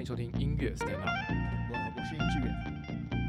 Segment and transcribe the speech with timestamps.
[0.00, 1.10] 欢迎收听音乐 Stand Up。
[1.70, 2.56] 我我是殷志远，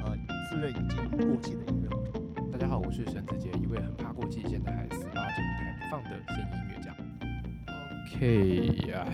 [0.06, 0.18] 呃，
[0.50, 2.50] 自认已经过气的音乐。
[2.50, 6.96] 大家好，我是沈子杰，一位很怕过气，现在还死拉着舞台不放的现役音乐家。
[8.16, 9.06] OK 呀，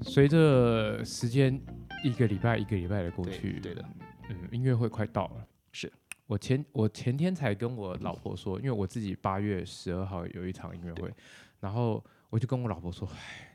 [0.00, 1.60] 随着时间
[2.02, 3.84] 一个礼拜一个礼拜的过去，对的，
[4.30, 5.46] 嗯，音乐会快到了。
[5.70, 5.92] 是
[6.26, 11.12] 我前我前天才跟我老婆说，因为我自己八月十二号有一场音乐会，
[11.60, 13.54] 然后我就跟我老婆说，唉，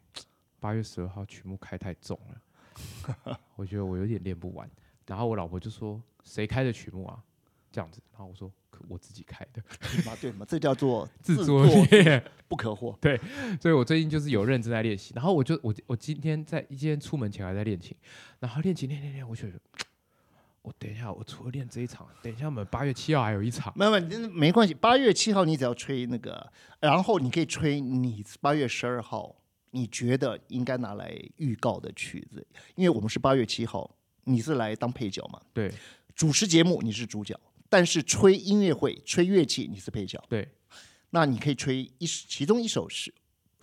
[0.60, 2.40] 八月十二号曲目开太重了，
[3.56, 4.70] 我觉得我有点练不完。
[5.06, 7.18] 然后我老婆就说，谁开的曲目啊？
[7.72, 9.62] 这样子，然后我说，可我自己开的，
[10.06, 12.24] 嘛对嘛，这叫做 自作作孽。
[12.48, 12.98] 不可或。
[13.62, 17.96] 所以我最近就是有认真在练习，然后我就我我今天在今天出门前还在练琴，
[18.40, 19.60] 然后练琴练练练，我觉得
[20.62, 24.74] 我等一下，我除了练这一场，等一下我们八月七号还有一场，没有没有，没关系。
[24.74, 29.36] 八月七号你只要吹那个，然后你可以吹你八月十二号
[29.72, 35.42] 你觉得应该拿来预告的曲子，因为我们是八月七号，你是来当配角嘛？
[35.54, 35.72] 对
[36.16, 40.24] 主持节目你是主角，但是吹音乐会、吹乐器你是配角。
[40.28, 40.48] 对
[41.12, 43.14] 那你可以吹一其中一首是，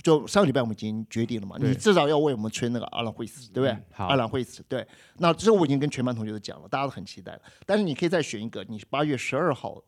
[0.02, 3.70] 就上个礼拜我们已经决定了嘛，你至少要为我们吹那个阿兰惠斯，对不对？
[3.70, 4.86] 嗯好阿兰惠斯，对。
[5.18, 7.42] 那这我已经跟全班同学都讲了，大家都很期待了。
[7.66, 9.82] 但是你可以再选一个，你八月十二号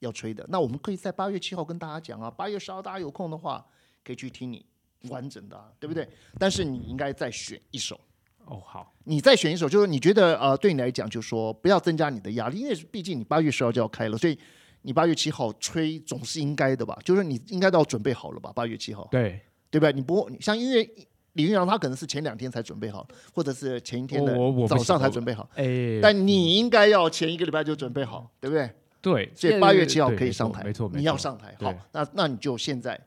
[0.00, 3.64] 要吹的，那我们可以在八月七号跟大家讲啊，八月十号大家有空的话
[4.04, 4.64] 可以去听你
[5.08, 6.08] 完整的、啊，对不对？
[6.38, 8.00] 但是你应该再选一首。
[8.46, 14.38] 哦好，你再选一首，就是你觉得呃，对你来讲，就是说不要增加你的压力，因为毕竟你八月十号就要开了，所以
[14.82, 16.96] 你八月七号吹总是应该的吧？
[17.04, 18.52] 就是你应该都要准备好了吧？
[18.54, 19.92] 八月七号，对对不对？
[19.92, 20.88] 你不你像音乐
[21.32, 24.32] 李云阳，他可能是前两天才准备好，或者是前一天的
[24.68, 28.70] 早上才准备好，哎，但你应该要前一个礼拜就准备好，对不对？
[29.02, 31.54] 对，所以八月七号可以上台，没错，没你要上台。
[31.60, 33.00] 好，那那你就现在，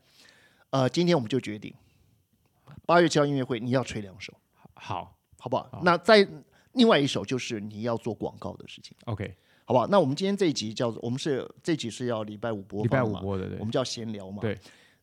[0.70, 1.74] 呃，今天我们就决定，
[2.86, 4.34] 八月七号音乐会你要吹两首。
[4.74, 5.70] 好好不好？
[5.72, 6.28] 好那再
[6.74, 9.88] 另外一首就是你要做广告的事情，，OK，好不好？
[9.88, 14.42] 那我们今天这一集叫做，我们是这一集是要礼拜五播礼拜，五播的，对我们叫闲聊嘛。
[14.42, 14.58] 对。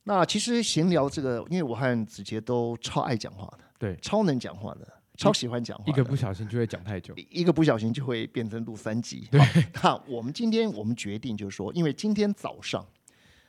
[0.05, 4.87] 那其实闲聊这个，因为我和子杰都超爱讲话的，对，超能讲话的，
[5.17, 5.85] 超喜欢讲话。
[5.87, 9.27] 一个不小心就会讲太久，一个不小心就会变成录三集。
[9.31, 9.41] 对，
[9.83, 12.87] 那我们今天我们决定就是说，因为今天早上，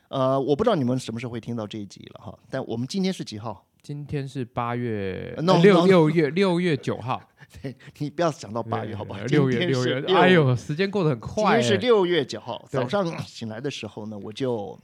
[0.08, 3.64] 呃，我不知道你们什么时候会听到这一集了哈，但我们今天是几号？
[3.82, 7.22] 今天是八月六六月六月九号，
[7.98, 9.24] 你不要想到八月好不好？
[9.24, 14.78] 六月六月，哎呦，时间过得很快今，天是六月九号早上醒来的时候呢，我就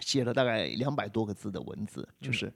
[0.00, 2.26] 写了大概两百多个字的文字，嗯。
[2.26, 2.52] 就是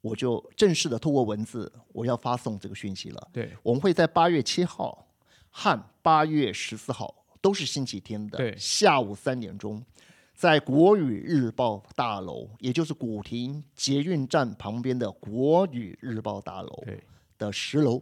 [0.00, 3.28] 我就正式的透过文字，我要发送这个讯息了。
[3.32, 3.50] 对。
[3.62, 5.08] 我们会在八月七号
[5.50, 9.84] 和八月十四号都是星期天的下午三点钟，
[10.38, 16.84] 在国语日报大楼，也就是古亭捷运站旁边的国语日报大楼
[17.36, 18.00] 的十楼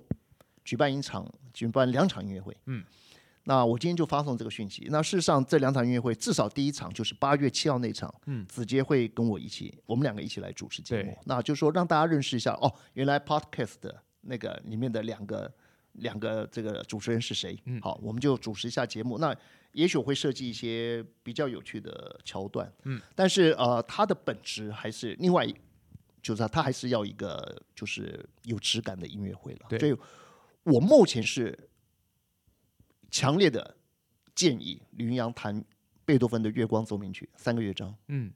[0.63, 2.55] 举办一场，举办两场音乐会。
[2.67, 2.85] 嗯，
[3.45, 4.87] 那我今天就发送这个讯息。
[4.91, 11.19] 那事实上，这两场音乐会至少第一场就是八月七号那场，嗯子杰会跟我一起，我们两个一起来主持节目对。
[11.25, 15.51] 那就是说让大家认识一下哦，原来 Podcast 的那个里面的两个
[15.93, 17.59] 两个这个主持人是谁。
[17.65, 19.17] 嗯好，我们就主持一下节目。
[19.17, 19.35] 那
[19.77, 22.73] 也许我会设计一些比较有趣的桥段。
[22.85, 25.47] 嗯，但是呃，它的本质还是另外。
[26.23, 29.67] 就是它，它还是要一个就是有质感的音乐会了。
[29.69, 29.97] 对所以
[30.65, 31.57] 我目前是
[33.13, 33.77] 强烈的
[34.35, 35.65] 建议李云阳弹
[36.05, 37.95] 贝多芬的《月光奏鸣曲》三个乐章。
[38.09, 38.33] 嗯，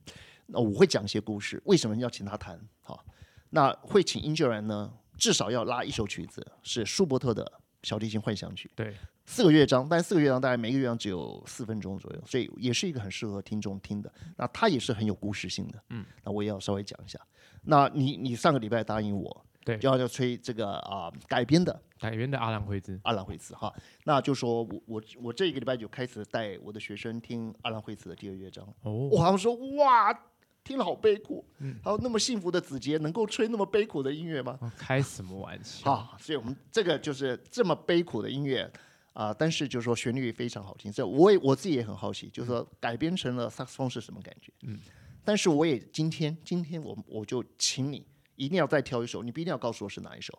[0.47, 2.61] 那我会讲一些故事，为什么要请他弹？
[2.81, 3.05] 好，
[3.49, 14.13] 那会请音乐人呢，至少要拉一首曲子，是舒伯特的小提琴幻想曲，对，四个乐章，但四个乐章大概每个乐章只有四分钟左右，所以也是一个很适合听众听的。
[14.37, 17.19] 那它也是很有故事性的，嗯，那我也要稍微讲一下。
[17.63, 19.79] 那你你上个礼拜答应我，对。
[19.79, 23.73] 就要要吹这个啊、改编的改编的阿兰惠兹，阿兰惠兹哈，
[24.05, 30.13] 那就说我我我这个礼拜就开始带我的学生听阿兰惠兹的第二乐章，哦，我好像说哇，
[30.63, 34.59] 听了好悲苦，嗯还有那么幸福的子杰能够吹那么悲苦的音乐吗？
[34.61, 35.91] 哦开什么玩笑？
[35.91, 38.71] 啊，所以我们这个就是这么悲苦的音乐
[39.13, 44.53] 啊、但是就是说旋律非常好听，所以我也我自己也很好奇，就是说改编成了萨克斯风是什么感觉？
[44.63, 44.79] 嗯，
[45.25, 48.07] 但是我也今天今天我我就请你
[48.37, 50.39] 一定要再挑一首，你不一定要告诉我是哪一首，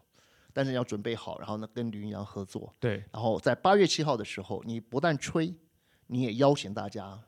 [0.54, 5.54] 但是要准备好，然后呢跟吕云阳合作，对，然后在八月七号的时候，你不但吹，
[6.08, 7.20] 你也邀请大家。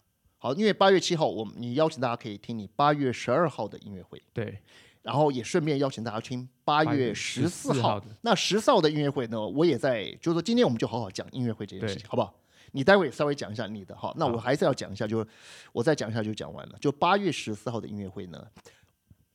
[0.44, 4.60] 好，因为八月七号，我们你邀请大家可以听你八月十二号的音乐会，对，
[5.02, 8.08] 然后也顺便邀请大家听八月月十四号号的。
[8.24, 12.38] 那十四号的音乐会呢，我也在，就是说今天我们就好好讲音乐会这件事情，好不好？
[12.74, 15.26] 你待会稍微讲一下你的哈，那我还是要讲一下，就是
[15.72, 16.78] 我再讲一下就讲完了。
[16.78, 18.46] 就八月十四号的音乐会呢，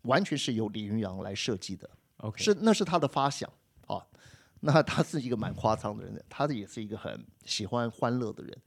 [0.02, 1.88] 完全是由李云阳来设计的
[2.18, 3.50] ，OK，是那是他的发想
[3.86, 4.04] 啊。
[4.60, 8.58] 那他是一个蛮夸张的人，他也是一个很喜欢欢乐的人，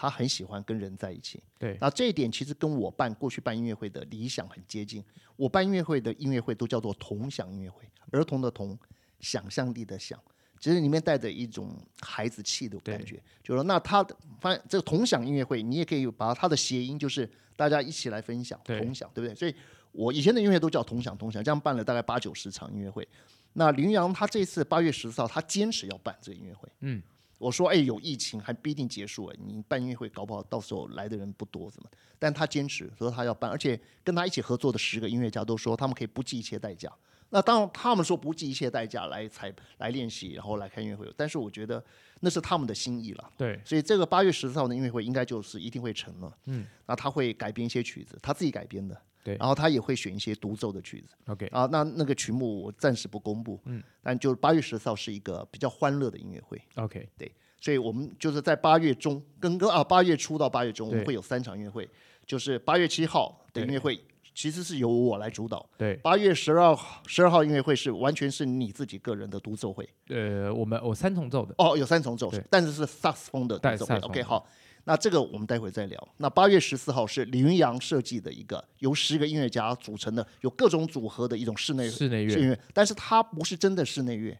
[0.00, 1.42] 他很喜欢跟人在一起。
[1.58, 5.04] 对，那这一点其实跟我办过去办音乐会的理想很接近。
[5.36, 8.78] 我办音乐会的音乐会都叫做童享音乐会，儿童的童，
[9.20, 10.18] 想象力的想，
[10.58, 13.16] 其实里面带着一种孩子气的感觉。
[13.42, 19.34] 就是说，那他的发现这个童享音乐会，你也可以把它的谐音就是大家一起来分享，对童想，对不对？
[19.34, 19.54] 所以
[19.92, 23.06] 我以前的音乐会都叫童享童享，这样办了大概八九十场音乐会。
[23.52, 26.66] 那林阳他这次八月十四号，他坚持要办这个音乐会。
[26.80, 27.02] 嗯，
[27.40, 31.88] 我说，哎，有疫情还不一定结束哎，你办音乐会搞不好到时候来的人不多，怎么？
[32.18, 36.92] 但他坚持说他要办，而且跟他一起合作的十个音乐家都说他们可以不计一切代价。
[37.30, 41.82] 那当然，他们说不计一切代价来采来练习，然后来开音乐会，但是我觉得
[42.20, 43.30] 那是他们的心意了。
[43.38, 46.36] 对，所以这个八月十四号的音乐会应该就是一定会成了。
[46.44, 49.00] 嗯，那他会改编一些曲子，他自己改编的。
[49.22, 51.14] 对然后他也会选一些独奏的曲子。
[51.26, 53.60] OK，啊，那那个曲目我暂时不公布。
[53.64, 56.60] 嗯，但就八月十四号是一个比较欢乐的音乐会。
[56.76, 57.30] OK，对
[57.60, 61.88] 所以我们就是在八月中跟跟啊八月初到八月中，我们会有三场音乐会，
[62.24, 64.00] 就是八月七号的音乐会，
[64.34, 65.68] 其实是由我来主导。
[65.76, 66.74] 对，八月十二
[67.06, 69.86] 十二号音乐会是完全是你自己个人的独奏会。
[70.08, 73.98] 呃，我们我三重奏的，哦，有三重奏，但是是萨克斯风的独奏会。
[73.98, 74.46] OK，好，
[74.84, 76.08] 那这个我们待会再聊。
[76.16, 84.36] 那八月十四号是李云阳设计的一个由十个音乐家组成的，有各种组合的一种室内室内乐，室内乐，但是它不是真的室内乐，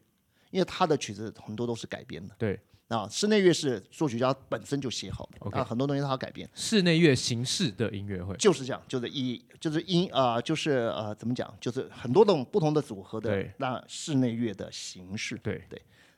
[0.50, 2.34] 因为他的曲子很多都是改编的。
[2.38, 2.58] 对，
[2.88, 15.62] 啊，室内乐是作曲家本身就写好的啊，很多东西他改编，室内乐形式的音乐会，就是这样，就是以就是音啊、就是呃怎么讲，就是很多种不同的组合的对那室内乐的形式，对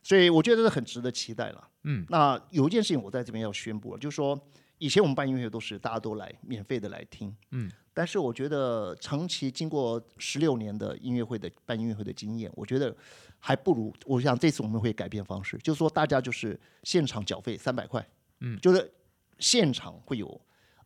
[0.02, 1.68] 所以我觉得这是很值得期待了。
[1.84, 4.38] 嗯，那有一件事情我在这边要宣布了，就是说
[4.78, 12.94] 以前我们办音乐会都是大家都来免费的来听，嗯，但是我觉得长期经过十六年的音乐会的办音乐会的经验，我觉得
[13.38, 18.06] 还不如我想这次我们会改变方式，就是说大家就是现场缴费三百块，
[18.40, 18.92] 嗯，就是
[19.38, 20.40] 现场会有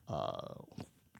[0.06, 0.66] 呃。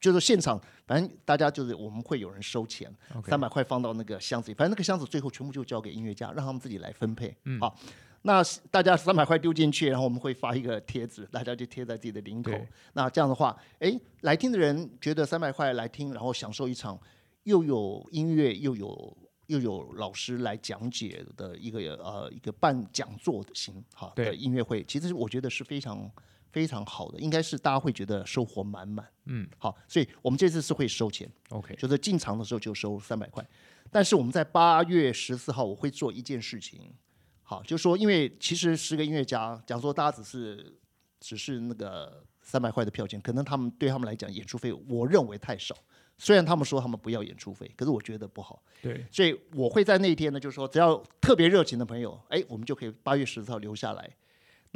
[0.01, 2.91] 就是现场，反正大家就是我们会有人收钱，
[3.25, 7.35] 三百块放到那个箱子里，反正那个箱子最后全部就交给音乐家，让他们自己来分配。
[7.45, 7.77] 嗯好，
[8.23, 12.53] 那大家三百块丢进去，然后我们会发一个贴纸，大家就贴在自己的领口。
[12.93, 16.99] 那这样的话，哎，来听的人觉得三百块来听，然后享受一场
[17.45, 19.17] 又有音乐又有
[19.47, 26.11] 又有老师来讲解的一个呃一个办讲座的型好的音乐会，其实我觉得是非常
[26.57, 29.07] 非常好的，应该是大家会觉得收获满满。
[29.27, 31.31] 嗯，好，所以我们这次是会收钱。
[31.51, 33.47] ，OK，就是进场的时候就收三百块，
[33.91, 36.95] 但是我们在八月十四号我会做一件事情，
[37.43, 40.75] 好，就是说因为其实十个音乐家，假如说大家只是
[41.21, 45.77] 只是那个三百块的票钱，可能他们对他们来讲演出费，我认为太少。
[46.17, 54.11] 虽然他们说他们不要演出费，可是我觉得不好，对，所以我会在那一天呢，就是说只要特别热情的朋友，哎，我们就可以八月十四号留下来，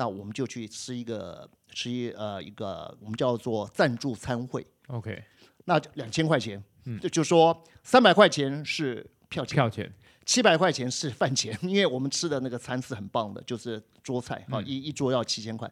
[0.01, 4.67] 那我们就去吃一个吃一呃一个我们叫做赞助餐会。
[4.87, 5.23] OK，
[5.67, 6.99] 那两千块钱，嗯。
[7.01, 9.93] 就就说三百块钱是票钱，票钱，
[10.25, 15.71] 七百块钱是饭钱，因为我们吃的那个餐是很棒的，就是桌菜啊，一一桌要七千块，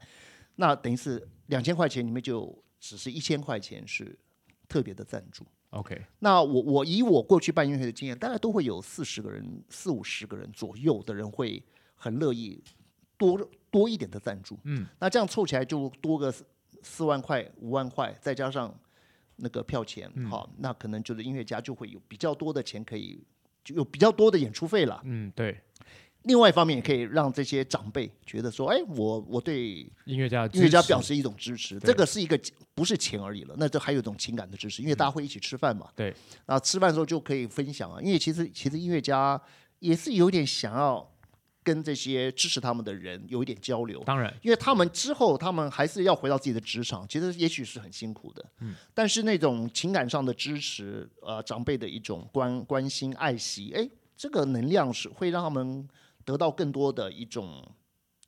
[0.56, 4.14] 那等于是两千块钱里面就只是一千块钱是
[4.68, 5.42] 特别的赞助。
[5.70, 11.64] OK，那我我以我过去办音乐会的经验，大概都会有四十个人、四五十个人左右的人会
[11.94, 12.62] 很乐意
[13.16, 14.58] 多多一点的赞助。
[14.64, 16.44] 嗯，那这样凑起来就多个四
[16.82, 18.72] 四万块、五万块，再加上
[19.36, 23.22] 那个票钱，好，那可能就是音乐家就会有比较多的钱可以，
[23.64, 25.00] 就有比较多的演出费了。
[25.04, 25.60] 嗯，对，
[26.22, 32.38] 另外一方面，也可以让这些长辈觉得说，哎，我我对音乐家音乐家表示一种支持，这个是一个
[32.74, 35.88] 不是钱而已了，那这还有一种情感的支持，因为大家会一起吃饭嘛。
[35.94, 36.14] 对，
[36.46, 39.40] 那吃饭的时候就可以分享啊，因为其实其实音乐家
[39.78, 41.08] 也是有点想要
[41.68, 55.86] 跟这些支持他们的人有一点交流，当然，因为他们之后他们还是要回到自己的职场，其实也许是很辛苦的，嗯，但是那种情感上的支持，呃，长辈的一种关关心爱惜，哎，这个能量是会让他们
[56.24, 57.62] 得到更多的一种。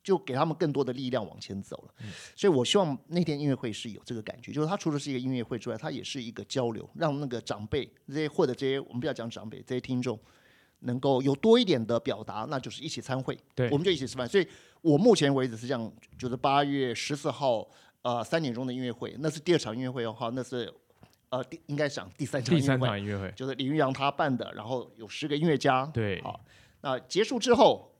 [0.03, 1.93] 就给他们更多的力量往前走了，
[2.35, 10.19] 所以我希望那天音乐会是有这个感觉，就是它除了是一个音乐会之外，它也是一个交流，让那个长辈这些或者这些我们不要讲长辈这些听众，
[10.81, 13.69] 能够有多一点的表达，那就是一起参会，对。
[13.69, 14.27] 我们就一起吃饭。
[14.27, 14.47] 所以
[14.81, 17.67] 我目前为止是这样，就是八月十四号
[18.01, 20.71] 呃三点钟的音乐会，那是第二场音乐会的话，那是
[21.29, 26.39] 呃第应该讲第三场第三音乐会，场音乐会，就是李云阳他办的，然后有十个音乐家，对，好，
[26.81, 27.91] 那结束之后，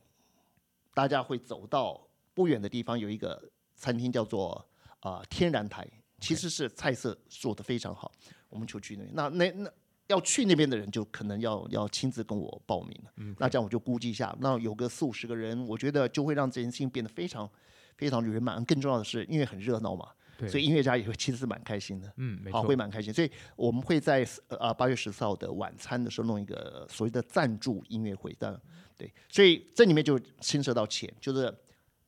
[0.93, 2.01] 大家会走到
[2.33, 3.41] 不远的地方，有一个
[3.75, 4.53] 餐厅叫做
[5.01, 5.87] 啊、呃天然台，
[6.19, 8.11] 其实是菜色做的非常好，
[8.49, 9.13] 我们就去那边。
[9.13, 9.71] 那那那
[10.11, 13.11] 要去那边的人就可能要要亲自跟我报名了。
[13.17, 17.49] 嗯那这样我就估计一下，那有个四五十个人，我觉得就会让这件事情变得非常
[17.95, 18.63] 非常圆满。
[18.65, 22.11] 更重要的是，因为很热闹嘛，对，所以音乐家也会其实是蛮开心的。
[22.17, 23.13] 嗯，没好，错会，蛮开心。
[23.13, 28.59] 所以我们会在呃八月十四号的晚餐的时候弄一个所谓的赞助音乐会，但
[28.97, 31.51] 对，所以这里面就牵涉到钱，就是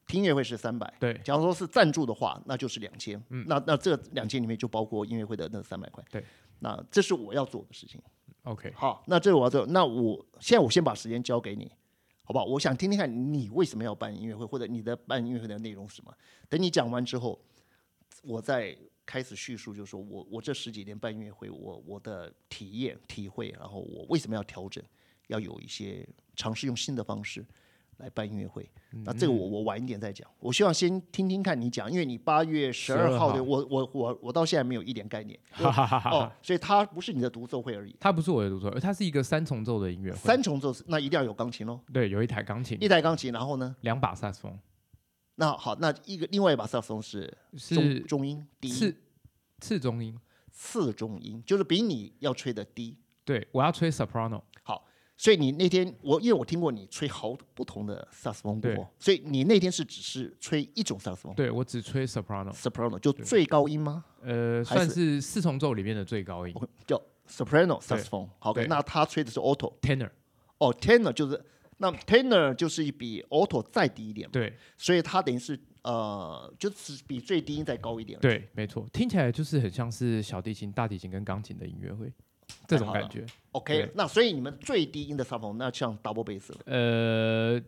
[0.05, 6.23] 听音乐会是三百，对假如说是赞助的话，那就是两千，嗯，那那这两千里面就包括音乐会的那三百块，对，
[6.63, 8.01] 那这是我要做的事情。
[8.43, 11.71] OK，好，那这是我要做，那我现在我先把时间交给你。
[12.25, 12.45] 好不好？
[12.45, 16.13] 我想听听看你为什么要办音乐会，或者你的办音乐会的内容是什么。
[16.47, 17.37] 等你讲完之后，
[18.21, 18.73] 我再
[19.05, 24.81] 开始叙述，就是说我我这十几年办音乐会，我我的体验体会，然后我为什么要调整，
[25.27, 27.45] 要有一些尝试用新的方式
[27.97, 28.69] 来办音乐会。
[29.05, 30.29] 那这个我我晚一点再讲。
[30.39, 33.33] 我希望先听听看你讲，因为你八月十二号。
[33.33, 35.39] 的，12我我我我到现在没有一点概念。
[35.51, 36.11] 哈哈哈哈。
[36.11, 37.95] 哦，所以它不是你的独奏会而已。
[37.99, 42.77] 它不是我的独奏，而它是一个三重奏的音乐会，三重奏那一定要有钢琴喽，对，有一台钢琴。
[42.81, 43.75] 一，台钢琴，然后呢？
[43.81, 44.59] 两把萨克斯风，
[45.35, 48.73] 那好，那一个另外一把萨克斯风是是中中音低音。
[48.75, 48.95] 次
[49.59, 50.17] 次中音，
[50.51, 52.97] 次中音，就是比你要吹的低。
[53.25, 54.43] 对我要吹 soprano，好，
[55.15, 58.75] 所以你那天我因为我听过你吹好不同的萨克斯风对。
[58.75, 64.03] 过，所以你那天是只是吹一种萨克斯风对我只吹 soprano，，soprano 就最高音吗？
[64.21, 66.53] 呃，算是四重奏里面的最高音。
[66.85, 68.29] 叫 soprano 萨克斯风。
[68.39, 70.09] OK，那他吹的是 alto，tenor，
[70.57, 71.41] 哦，tenor 就是
[71.77, 74.53] 那 tenor 就是比 alto 再低一点，对。
[74.77, 78.19] 所以它等于是呃，就是比最低音再高一点。
[78.19, 82.11] 对，没错，听起来就是很像是小提琴、大提琴跟钢琴的音乐会
[82.67, 83.25] 这种感觉。
[83.51, 86.59] OK，那所以你们最低音的萨克斯风那像 double bass 了。
[86.65, 87.61] 呃，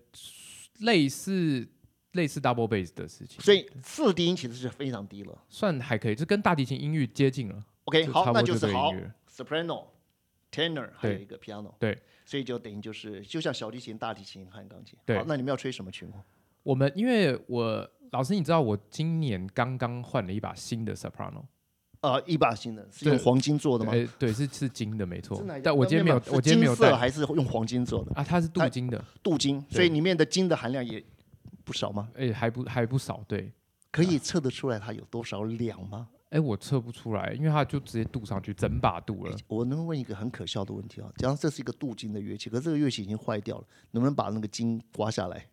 [0.80, 1.68] 类似
[2.14, 5.38] 类似 double bass 的事情，所以四低音其实是非常低了。
[5.50, 7.66] 算还可以，就跟大提琴音域接近了。
[7.86, 8.92] OK，好，那就是好
[9.30, 9.86] ，soprano、
[10.52, 11.74] tenor 还有一个 piano。
[11.78, 14.98] 对，所以就等于就是就像小提琴、大提琴和钢琴。
[15.06, 16.14] 对好，那你们要吹什么曲目？
[16.64, 21.44] 我们因为我老师，你知道我今年刚刚换了一把新的 soprano，
[22.14, 23.92] 呃，一把新的是用黄金做的吗？
[23.94, 25.44] 呃，对，是是金的，没错。
[25.64, 28.12] 但我今天没有，我今天没有带还是用黄金做的？
[28.14, 31.04] 啊，它是镀金的，镀金，所以里面的金的含量也
[31.64, 32.10] 不少吗？
[32.16, 33.52] 哎，还不还不少，对。
[33.92, 36.10] 可以测得出来它有多少两吗？
[36.30, 39.38] 哎，我测不出来，因为它就直接镀上去，整把镀了。
[39.48, 41.10] 我能问一个很可笑的问题啊？
[41.18, 45.46] 假如这是一个镀金的乐器，可是这个乐器已经坏掉了，能不能把那个金刮下来？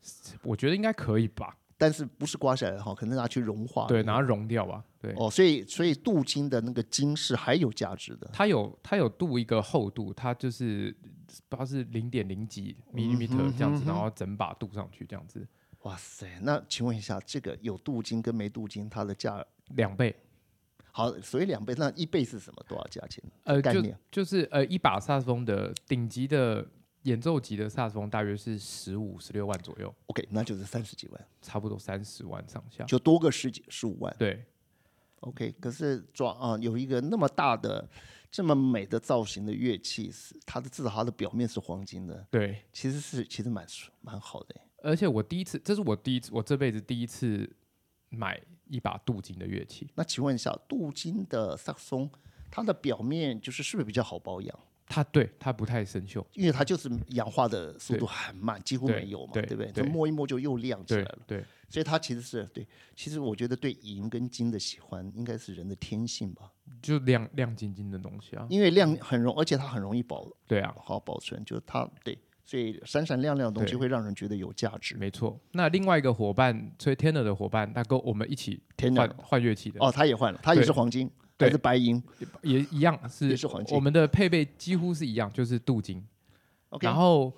[0.43, 1.57] 我觉得应该可以吧？
[1.83, 3.89] 但是不是刮下来哈，可能拿去融化。
[3.89, 4.85] 对，拿它熔掉吧。
[5.01, 8.31] 对，哦，所以所以镀金的那个金是还有价值的。
[8.33, 10.97] 它有它有镀一个厚度，它就是
[11.49, 15.45] 不知道是零点零几 millimeter 这样子，然后整把镀上去这样子，
[15.81, 20.15] 哇塞，那请问一下，这个有镀金跟没镀金，它的价两倍。
[20.93, 22.65] 好，所以两倍，那一倍是什么？
[22.69, 23.25] 多少价钱？
[23.43, 26.65] 呃，就概念就是呃，一把萨克斯风的顶级的
[27.03, 32.85] 演奏级的萨克斯风大约是十五、十六万左右，OK，那就是三十几万，差不多三十万上下。
[32.85, 34.15] 就多个十几十五万。
[34.19, 34.45] 对
[35.21, 37.89] ，OK，可是装啊，有一个那么大的、
[38.31, 43.67] 这么美的造型的乐器，是它的至少它的表面是黄金的，对，其实是其实蛮
[44.01, 44.61] 蛮好的欸。
[44.85, 47.49] 而且我第一次，这是我第一次，我这辈子第一次
[48.11, 49.89] 买一把镀金的乐器。
[49.95, 52.11] 那请问一下，镀金的萨克斯风，
[52.51, 54.59] 它的表面就是是不是比较好保养？
[54.93, 59.73] 它对它不太生锈，因为它就是氧化的速度很慢，几乎没有嘛，对对不对？
[59.73, 61.19] 对就摸一摸就又亮起来了。
[61.27, 68.47] 对，所以它其实是对，其实我觉得对银跟金的喜欢应该是人的天性吧，就亮亮晶晶的东西啊。
[68.51, 74.95] 因为亮很容，而且它很容易保对啊，好保存，就是它对，所以闪闪亮亮的东西会让人觉得有价值。
[74.99, 75.41] 没错。
[75.53, 82.03] 那另外一个伙伴吹 tenor 的伙伴，他跟我们一起天哪换，换乐器的，哦，他也换了，他也是黄金对还是白银
[82.43, 86.03] 也一样是也是黄金我们的配备几乎是一样，就是镀金。
[86.71, 87.33] ？OK，然后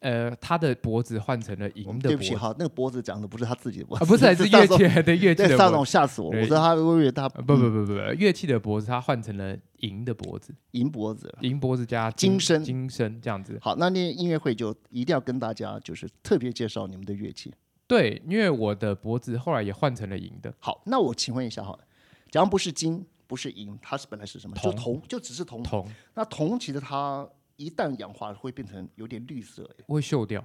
[0.00, 5.90] 呃，他的脖子换成了银的对不起哈，那个脖子讲的不是他自己的脖子，啊，不是， 是乐器的乐器对萨总的脖子。
[5.90, 11.34] 吓死我，对我说他我以为他呃不不不不不，乐器的脖子他换成了银的脖子，银脖子。
[11.40, 13.58] 银脖子加金身金身这样子。
[13.62, 17.50] 好，那那音乐会就一定要跟大家就是特别介绍你们的乐器。
[17.86, 21.78] 对，因为我的脖子后来也换成了银的，好，那我请问一下哈，
[22.30, 24.56] 假如不是金，不是银，它是本来是什么？
[24.56, 25.62] 就铜铜，就只是铜。
[25.62, 25.88] 铜。
[26.14, 29.62] 那铜其实它一旦氧化会变成有点绿色。
[29.62, 30.44] 耶，会锈掉，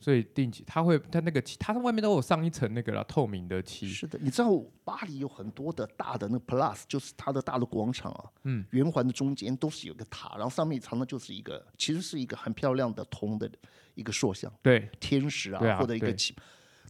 [0.00, 3.88] 所以定期它会它那个漆，它外面都有上一层那个啦透明的漆。
[3.88, 4.50] 是的，你知道
[4.84, 13.50] 巴黎有很多的大的那个 Plus，就是它的大的广场啊，嗯，圆环的中间都是有个塔，然后上面常常就是一个，其实是一个很漂亮的铜的
[13.94, 16.16] 一个塑像，对，天使啊，啊或者一个对。
[16.16, 16.34] 旗。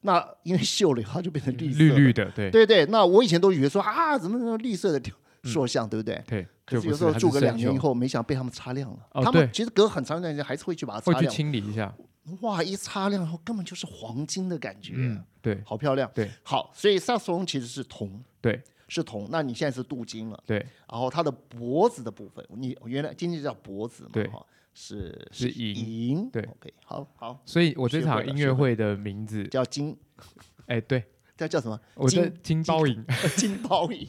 [0.02, 2.50] 那因为锈了，它就变成绿色绿绿的，对。
[2.50, 5.00] 对对，那我以前都以为说啊，怎么那么绿色的
[5.47, 6.23] 塑像，对不对？
[6.26, 8.99] 对，可就是有时候住个两年以后，没想到被他们擦亮了。
[9.12, 11.33] 哦他们其实隔很长一段时间还是会去把它会去擦亮。
[11.33, 11.95] 清理一下。
[12.41, 15.62] 哇，一擦亮后根本就是黄金的感觉，嗯，对。
[15.65, 16.11] 好漂亮。
[16.12, 16.29] 对。
[16.43, 18.61] 好，所以萨克斯风其实是铜，对。
[18.88, 19.26] 是铜。
[19.31, 24.26] 那你现在是镀金了，对，然后它的脖子的部分，你原来今天叫脖子嘛，对。
[24.29, 26.09] 哈，是是银。
[26.09, 26.31] 银。
[26.31, 29.97] 对，OK，好好，所以我这场音乐会的名字，叫金，
[30.67, 31.03] 哎，对，
[31.37, 31.78] 叫叫什么？
[31.95, 33.05] 我的金金包银。
[33.37, 34.07] 金包银。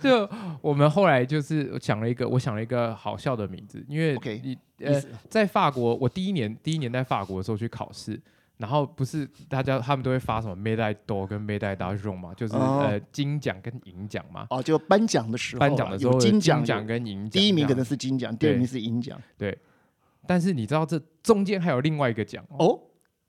[0.00, 0.28] 就
[0.60, 4.16] 我们后来就是想了一个，我想了一个好笑的名字，因为
[4.78, 8.20] 呃，在法国，我第一年第一年在法国的时候去考试，
[8.58, 14.46] 然后不是大家他们都会发什么 m e d a i 多跟 m e d a i 大 a 嘛，就是、哦呃金奖跟银奖嘛。
[14.50, 19.18] 哦，就颁奖的时候啊，颁奖的时候有金奖奖跟银奖，第一名可能是金奖，第二名是银奖。
[19.38, 19.56] 对，
[20.26, 22.80] 但是你知道这中间还有另外一个奖哦，哦，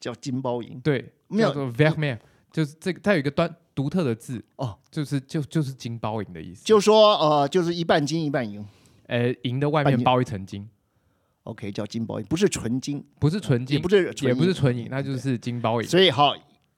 [0.01, 0.77] 叫金包银。
[0.82, 2.20] 对，没有叫做 v e r m e r
[2.58, 8.66] 就是这个它有一个端独特的字哦，就是就就是金包银的意思，就说呃，就是一半金一半银。
[9.06, 10.68] 呃银的外面包一层金
[11.44, 15.88] ，OK，叫金包银，不是纯金，不是纯金，也不是纯也不是银纯银，那就是金包银。
[15.88, 16.36] 所以好，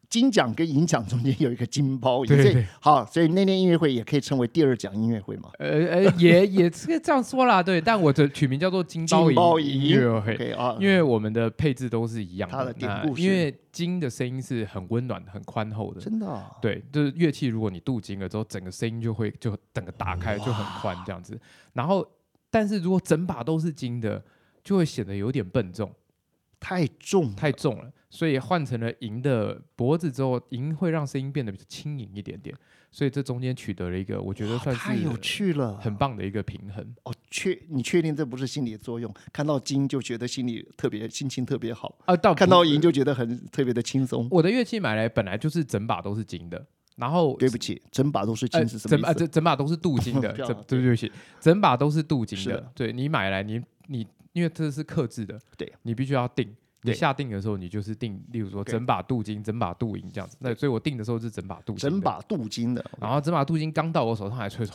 [0.09, 2.67] 金奖跟银奖中间有一个金包银，对所以对。
[2.81, 5.51] 好，所以那天音乐会也可以称为第二奖音乐会嘛。
[5.59, 9.81] 呃呃，也也是这样说啦，对，但我的取名叫做金包银银。
[9.81, 13.21] 音乐会啊，因为我们的配置都是一样的它的典那故是。
[13.21, 16.49] 因为金的声音是很温暖、很宽厚的，真的啊？
[16.59, 21.39] 对，就是乐器，如果你镀金了之后，整个声音就会就整个打开，就很宽这样子。
[21.73, 22.03] 然后，
[22.49, 24.23] 但是如果整把都是金的，
[24.63, 25.93] 就会显得有点笨重，
[26.59, 27.91] 太重太重了。
[28.09, 32.55] 所以换成了银的脖子之后，银会让声音变得比较轻盈一点点。
[32.91, 36.83] 所以这中间取得了一个我觉得算是太有趣了，很棒的一个平衡。
[37.03, 39.13] 哦，确你确定这不是心理作用？
[39.31, 44.27] 看到金就觉得心里特别心情特别好，啊，到看到银就觉得很特别的轻松。
[44.31, 49.19] 我的乐器买来本来就是整把都是金的，然后对不起，整把都是呃金是什么整把意思？
[49.19, 52.71] 整整把都是镀 金的，这对对不起，整把都是镀金的的。
[52.73, 56.55] 对你买来你你因为这是刻制的，对你必须要定。
[56.81, 60.38] 你下定的时候，你就是定，例如说整把镀金、整把镀银这样子。
[60.39, 64.65] 那所以我定的时候是整把镀金，整把镀金的，然后整把镀金刚到我手上还吹，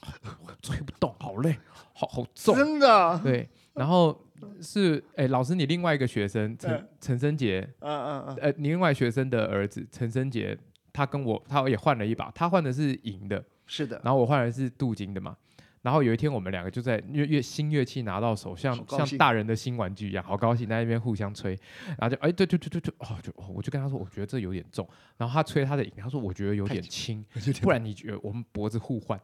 [0.62, 1.56] 吹不动，好累，
[1.92, 2.54] 好好重。
[2.54, 4.18] 真的啊，对，然后
[4.60, 10.56] 是哎，老师，你另外一个学生陈嗯陈生杰，嗯嗯嗯，呃，你另外学生的儿子陈生杰，
[10.92, 15.36] 他跟我他也换了一把，他换的是银的，是的，然后我换的是镀金的嘛。
[15.82, 21.58] 然后有一天我们两个就在乐乐新乐器拿到手，像像大人的新玩具一样，好高兴，在那边互相吹，
[21.98, 27.24] 然后就哎对对对对对，哦就哦我就跟他说，我觉得这有点重，然后他吹他的银，他说我觉得有点轻，
[27.60, 29.20] 不然你觉得我们脖子互换。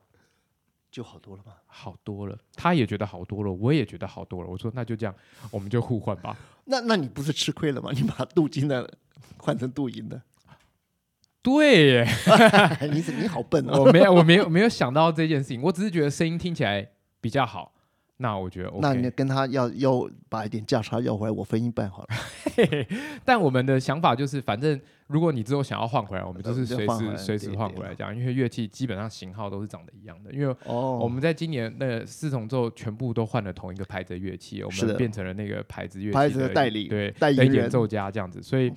[0.91, 1.53] 就好多了吗。
[1.67, 5.15] 好多了，他也觉得好多了，我也觉得好多了，我说那就这样，
[5.51, 6.35] 我们就互换吧。
[6.65, 7.91] 那那你不是吃亏了吗？
[7.95, 8.91] 你把镀金的
[9.37, 10.21] 换成镀银的，
[11.43, 12.09] 对耶，
[12.93, 13.85] 你你好笨哦。
[13.85, 16.87] 我没有我没有没有想到这件事情，我只是觉得声音听起来
[17.21, 17.73] 比较好，
[18.19, 18.81] 那我觉得 OK。
[18.83, 22.09] 那你跟他要要把一点价差要回来，我分一半好了。
[23.25, 30.33] 但我们的想法就是，反正如果你之后想要换回来，我们就是随时随时对对换回来这样，因为乐器基本上型号都是长得一样的。
[30.33, 38.73] 因为哦，我们在今年那四重奏全部都换了同一个牌子的乐器，我们变成了那个牌子乐器牌子的代理对代理人演奏家这样子，所以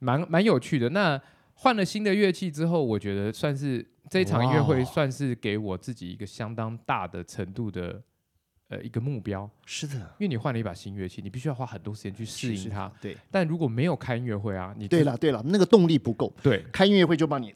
[0.00, 0.88] 蛮蛮有趣的。
[0.88, 1.20] 那
[1.58, 8.00] 换了新的乐器之后，我觉得算是这一场音乐会算是给我自己一个相当大的程度的
[8.68, 12.92] 呃一个目标，是的，因为你换了一把新乐器，你必须要花很多时间去适应它。。
[13.00, 13.16] 对。
[13.30, 16.62] 但如果没有开音乐会啊，你对了对了，那个动力不够，对。
[16.70, 17.54] 开音乐会就帮你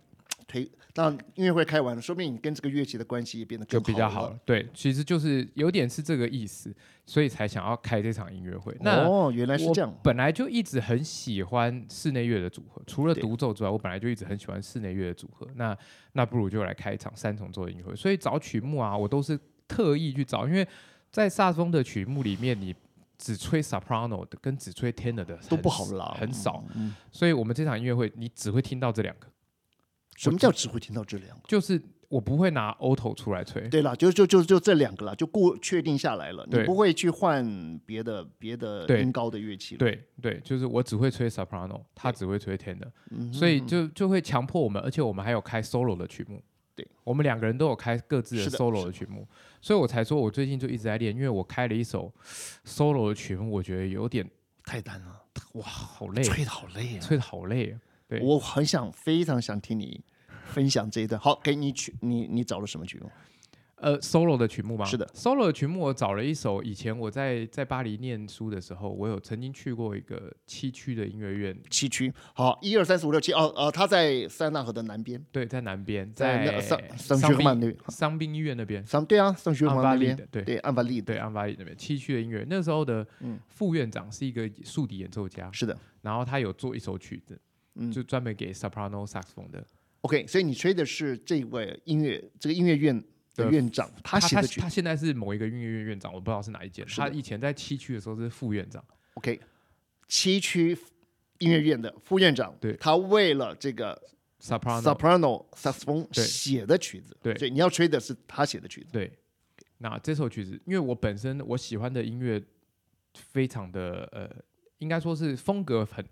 [0.50, 0.68] 推。
[0.92, 4.08] 当然，音乐会开完了，说明你跟这个乐器的关系也变得就更好了。
[4.08, 4.38] 比较好了。
[4.44, 6.74] 对，其实就是有点是这个意思，
[7.06, 8.76] 所以才想要开这场音乐会。
[8.80, 9.94] 那哦，原来是这样。
[10.02, 15.46] 本来就一直很喜欢室内乐的组合，除了独奏之外，我本来就一直很喜欢室内乐的组合。
[15.54, 15.76] 那
[16.14, 17.94] 那不如就来开一场三重奏的音乐会。
[17.94, 20.66] 所以找曲目啊，我都是特意去找，因为
[21.12, 22.74] 在萨风的曲目里面，你
[23.16, 26.64] 只吹 soprano 的跟只吹 tenor 的都不好拉，很少。
[26.74, 26.96] 嗯。
[27.12, 29.28] 所以我们这场音乐会，你只会听到这两个，
[30.20, 31.42] 什么叫只会听到这两个？
[31.48, 33.66] 就是我不会拿 auto 出来吹。
[33.68, 36.44] 对了，就就就就这两个了，就固确定下来了。
[36.44, 39.78] 你对不会去换别的别的音高的乐器了。
[39.78, 46.42] 对对，就是我只会吹 soprano，他只会吹 tenor，嗯哼，所以就就会强迫我们，而且我们还有开 solo 的曲目。
[46.74, 49.26] 对，我们两个人都有开各自的 solo 的曲目，
[49.62, 52.12] 所以我才说我最近就一直在练，因为我开了一首
[52.66, 54.28] solo 的曲目，我觉得有点
[54.64, 55.22] 太难了，
[55.54, 57.00] 哇，好累，吹的好累啊。
[57.00, 57.80] 吹的好累啊。
[58.06, 60.02] 对我很想非常想听你
[60.50, 61.20] 分享这一段。
[61.20, 63.10] 好，给你曲，你你找了什么曲目？
[63.76, 64.84] 呃，solo 的曲目吗？
[64.84, 80.42] 是的，solo 的曲目我找了一首，以前我在在巴黎念书的时候，我有曾经去过一个七区的音乐院，七区，好，一二三四五六七，哦，哦，他在塞纳河的南边，对，在南边，在桑桑曼那边，桑宾医院那边，桑对啊，桑学安曼那边，对。
[80.42, 83.40] 对，安巴利的，对，安巴利那边七区的音乐，那时候的嗯。
[83.48, 85.74] 副院长是一个竖笛演奏家，是的。
[86.02, 87.40] 然后他有做一首曲子，
[87.76, 87.90] 嗯。
[87.90, 89.64] 就专门给 soprano saxophone 的，
[90.02, 92.98] ，OK，所以你吹的是这位音乐这个音乐院
[93.34, 94.60] 的的院长他写的曲。
[94.60, 98.84] 他现在是某一个音乐院院长，我不知道是哪一间，他以前在七区的时候是副院长
[99.14, 99.40] ，，OK，
[100.08, 100.76] 七区
[101.38, 102.74] 音乐院的副院长，对。
[102.74, 104.00] 他为了这个
[104.42, 107.36] soprano soprano saxophone 写的曲子，对。
[107.38, 109.10] 所以你要吹的是他写的曲子，对，
[109.78, 112.42] 那这首曲子，因为我本身我喜欢的音乐
[113.14, 114.30] 非常的呃，
[114.78, 116.04] 应该说是风格很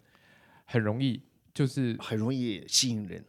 [0.65, 1.21] 很容易，
[1.53, 3.25] 就是很容易吸引人。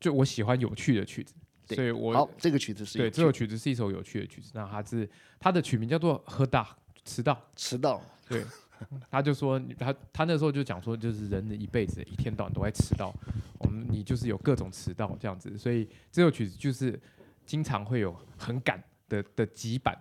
[0.00, 1.34] 就我喜欢有趣的曲子，
[1.66, 4.50] 所以我好，这个曲子是对这首曲子是一首有趣的曲子。
[4.54, 5.08] 那它是
[5.38, 8.44] 它的曲名叫做《喝大迟到》，迟到，对，
[9.10, 13.14] 他就说他他那时候就讲说，就是人的一辈子一天到晚都在迟到，
[13.58, 16.98] 我们你就是有各种迟到这样子，所以这首曲子就是
[17.44, 19.94] 经常会有很赶的的急版，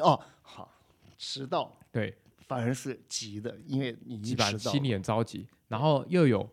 [0.00, 0.70] 哦，好，
[1.16, 1.74] 迟到。
[1.90, 2.14] 对，
[2.46, 6.48] 反而是急的，因为你已急经迟到了，版心里很着急，然后又有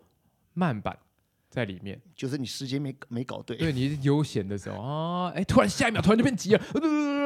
[0.53, 0.97] 慢版
[1.49, 3.57] 在里面，就是你时间没没搞对。
[3.57, 6.61] 对你悠闲的时候啊，哎，突然下一秒突然就变急了，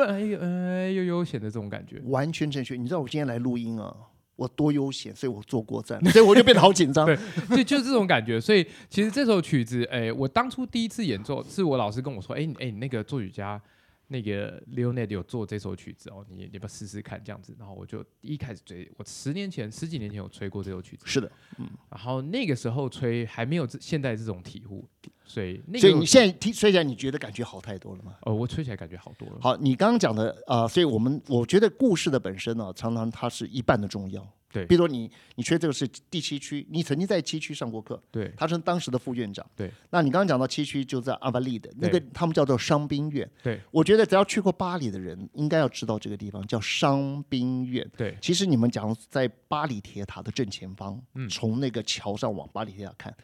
[0.07, 2.75] 哎呦哎呦悠闲的这种感觉，完全正确。
[2.75, 3.93] 你知道我今天来录音啊，
[4.37, 7.05] 我多悠闲，所以我坐过站， 所以我就变得好紧张。
[7.49, 8.39] 对就就是这种感觉。
[8.39, 13.61] 所以其实这首曲子，哎，我当初第一次演奏，是我老师跟我说，哎你哎，你那个作曲家
[14.07, 17.55] 那个 Leonard 有做这首曲子哦，你你要不要试试看这样子？
[17.57, 24.87] 然后我就一开始吹，我十年前十几年前有吹过这首曲子，是的，嗯然后那个时候吹还没有这现在这种体悟，
[25.25, 28.15] 所以那个所以你现在听吹起来，你觉得感觉好太多了吗？
[28.21, 29.37] 哦，我吹起来感觉好多了。
[29.41, 34.27] 好，你刚刚讲的啊、呃所以我们我觉得故事的本身呢、常常它是一半的重要。
[34.53, 34.65] 对。
[34.67, 38.31] 比如说你你学这个是第七区，你曾经在七区上过课，对。
[38.37, 39.45] 他是当时的副院长。
[39.55, 43.29] 对，那你刚刚讲到七区就在阿巴利的那个，他们叫做伤兵院。
[43.41, 43.59] 对。
[43.71, 47.89] 我觉得只要去过巴黎的人，应该要知道这个地方叫伤兵院。
[47.97, 48.15] 对。
[48.21, 51.27] 其实你们讲在巴黎铁塔的正前方，嗯。
[51.27, 53.15] 从那个桥上往巴黎铁塔看，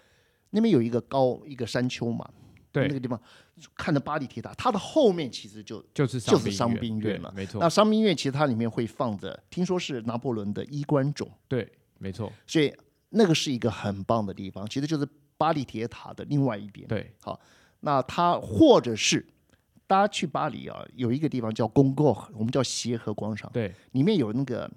[0.50, 2.28] 那边有一个高一个山丘嘛，
[2.74, 3.20] 那，个地方
[3.76, 7.60] 看着巴黎铁塔，它的后面其实就就是就是伤伤兵院了没错。
[7.60, 12.74] 那，伤兵院，其实它里面会放着，听说是拿破仑的衣冠冢，对，没错，所以
[13.10, 16.88] 那个是一个很棒的地方，其实就是巴黎铁塔的另外一边。
[16.88, 17.12] 对。
[17.22, 17.40] 好
[17.82, 19.26] 那它或者是
[19.88, 24.70] 大家去巴黎啊，有一个地方叫公共，我们叫协和广场，对里面有那个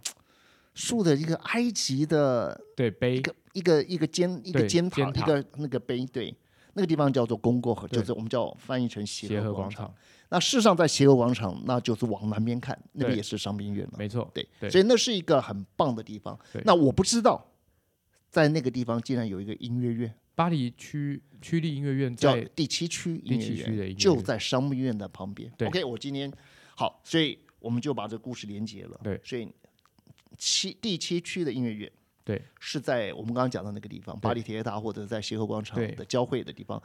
[0.75, 5.03] 竖的一个埃及的对，碑一个一个一个尖一个尖塔。
[5.11, 6.35] 一个那个碑，对，
[6.75, 9.93] 那个地方叫做公过河，就是我们叫翻译成协协和广场。
[10.31, 13.95] 那事实上，在协和广场，那就是往南边看，那边也是伤兵院嘛。
[13.99, 16.39] 没错，对，对所以那是一个很棒的地方。
[16.65, 17.47] 那我不知道，
[18.31, 25.53] 在那个地方竟然有一个音乐院，巴黎区区立音乐院叫在第七区音乐院，就在商兵院的旁边。
[25.59, 26.33] 对 OK，我今天
[26.75, 28.99] 好，所以我们就把这个故事连接了。
[29.05, 29.47] 对所以
[30.39, 31.93] 七第七区的音乐院。
[32.25, 32.43] 对。
[32.61, 36.83] 是在我们刚刚讲的那个地方，巴黎铁塔或者在协和广场的交汇的地方，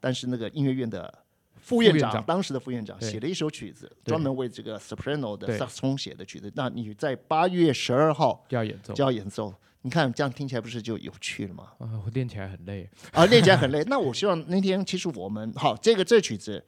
[0.00, 1.12] 但是那个音乐院的
[1.56, 5.58] 副院长，当时的副院长写了一首曲子，专门为这个 soprano 的对。
[5.58, 6.50] saxophone 写的曲子。
[6.54, 8.94] 那你在八月十二号就要演奏。
[8.94, 11.72] 就，要演奏，你看这样听起来不是就有趣了吗？
[11.78, 13.82] 啊，我练起来很累，啊，练起来很累。
[13.84, 16.64] 那我希望那天其实我们好，这个这曲子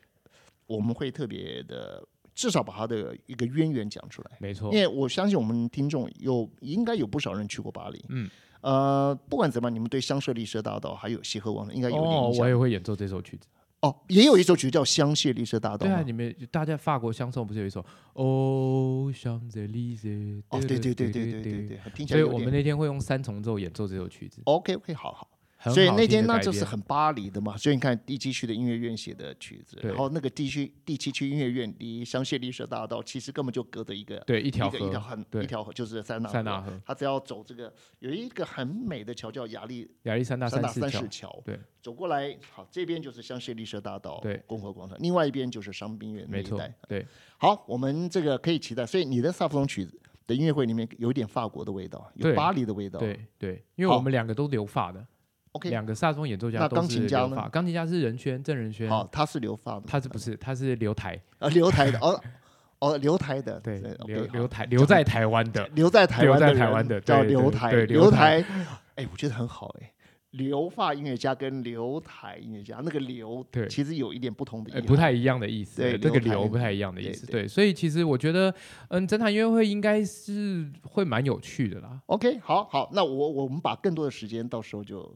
[0.67, 2.05] 我们会特别的，
[2.41, 4.31] 至少把它的一个渊源讲出来。
[4.41, 8.31] 没错因，为我相信我们听众有应该有不少人去过巴黎，嗯，
[8.63, 13.47] 呃，不管怎么样，你们对香榭丽舍大道还有协和广场应该有点哦印，象我也会演奏这首曲子。
[13.83, 20.09] 哦，也有一首曲叫《香榭丽舍大道对》啊，你们大家法国香颂不是有一首哦，香榭丽舍？
[20.49, 22.19] 哦，对对对对对对对，听起来。
[22.19, 25.29] 所以我们那天会用三重奏演奏这首曲子，OK OK，好好。
[25.63, 47.07] 很所以那天那就是很巴黎的嘛，所以你看第七区的音乐院写的曲子，然后那个地区第七区音乐院离香榭丽舍大道其实根本就隔着一个对一条一个一条很一条河，就是塞纳塞纳河，他只要走这个有一个很美的桥叫亚历亚历山大三大三世，桥，对，走过来，好，这边就是香榭丽舍大道，对共和广场，另外一边就是伤兵院那一带。，对。
[47.37, 52.99] 好，我们这个可以期待，所以你的萨克斯风曲子的音乐会里面有一点法国的味道，有巴黎的味道。
[52.99, 55.07] 对对，因为我们两个都留法的，
[55.53, 57.49] ，OK，两个萨克斯风演奏家那都是钢琴家呢？
[57.51, 62.21] 钢琴家是任轩郑仁轩，好，他是留发的，他是不是他是留台，啊留台的哦
[62.81, 69.93] 哦留台的，对留留台留在台湾的，留在台湾的留在台湾的叫留台对留留台台，哎，我觉得很好哎。
[70.31, 77.49] 留发音乐家跟留台音乐家，那个留对其实有一点不同的不太一样的意思，对这个留不太一样的意思，对。
[77.49, 78.55] 所以其实我觉得，
[78.91, 82.01] 嗯，整场音乐会应该是会蛮有趣的啦。
[82.07, 85.13] OK，好好，那我我们把更多的时间到时候就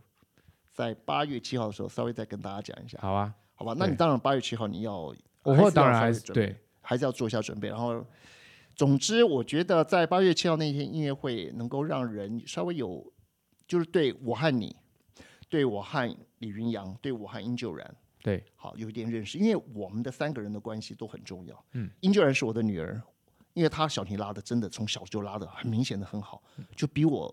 [0.74, 3.76] 在八月七号的时候稍微再跟大家讲一下，好啊，好吧？
[3.78, 7.68] 那你当然八月七号你要，我会当然还是对，还是要做一下准备。
[7.68, 8.04] 然后，
[8.74, 13.12] 总之，我觉得在八月七号那天音乐会能够让人稍微有，
[13.68, 14.74] 就是对我和你，
[15.48, 21.64] 对我和李云阳，对我和殷九然，对，好有一点认识，因为我们的三个人的关系都很重要。
[21.74, 23.00] 嗯，殷九然是我的女儿，
[23.52, 26.42] 因为她小提拉的真的从小就拉的很明显的很好，
[26.74, 27.32] 就比我。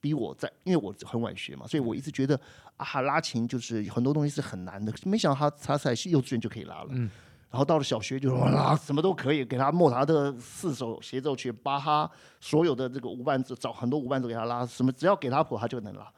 [0.00, 2.38] 比我在，因为我很晚学嘛，所以我一直觉得
[2.76, 4.92] 啊，拉琴就是很多东西是很难的。
[5.04, 7.10] 没想到他他在幼稚园就可以拉了，嗯
[7.50, 16.12] 然后到了小学就拉什么都可以，给他莫扎特四首协奏曲，巴哈所有的这个无伴奏，找很多无伴奏给他拉，什么只要给他谱他就能拉。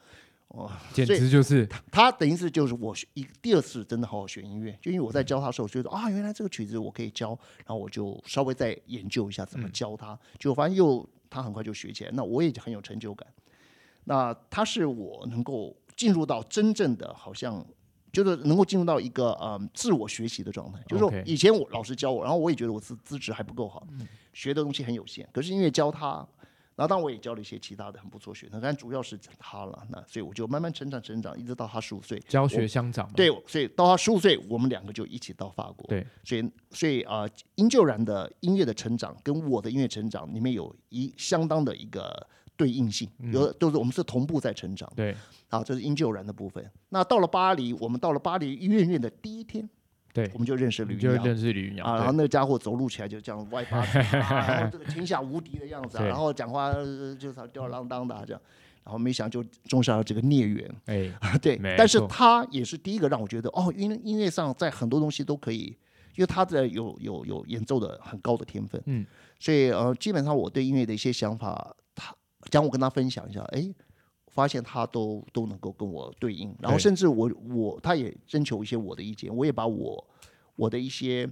[0.49, 13.25] 哦简直就是他等于是就是我学一第二次真的好好学音乐，就因为我在教他的时候，觉得啊，原来这个曲子我可以教，然后我就稍微再研究一下怎么教他，结果发现又他很快就学起来，那我也很有成就感。
[14.11, 17.64] 那他是我能够进入到真正的好像。
[18.12, 23.87] 就是能够进入到一个嗯自我学习的状态，就是说以前我老师教我，然后我也觉得我资资质还不够好，
[24.33, 25.25] 学的东西很有限。
[25.33, 26.27] 可是因为教他，
[26.75, 29.87] 然后当然我也教了一些其他的很不错学生，但主要是他了。
[29.90, 33.09] 那所以我就慢慢成长成长，一直到他十五岁，教学相长。
[33.12, 35.87] 对，所以到他十五岁，我们两个就一起到法国。
[35.87, 42.27] 对，所以所以啊、呃，殷救然的音乐的成长跟我的音乐成长里面有一相当的一个
[42.61, 44.87] 对应性，有都是我们是同步在成长。
[44.94, 45.16] 对
[45.49, 46.62] 好，这是因救然的部分。
[46.90, 49.66] 那到了巴黎，我们到了巴黎音乐院的第一天，
[50.12, 51.25] 对我，们就认识吕阳。
[51.25, 58.42] 认识吕云啊，然后，那个家伙走路起来就这样歪八 然后这个天下无敌的样子、啊，然后讲话呃就是吊儿郎当的、啊、这样，
[58.85, 60.70] 然后没想就种下了这个孽缘。
[60.85, 65.77] 哎， 对，但是他也是第一个让我觉得哦，音音乐上在很多东西都可以，
[66.16, 69.07] 因为他的有有有演奏的很高的天分，嗯，
[69.38, 72.14] 所以呃，基本上我对音乐的一些想法，他
[72.50, 73.68] 讲我跟他分享一下，哎，
[74.29, 80.05] 发现他都都能够跟我对应，然后甚至我我他也征求一些我的意见，我也把我
[80.57, 81.29] 我的一些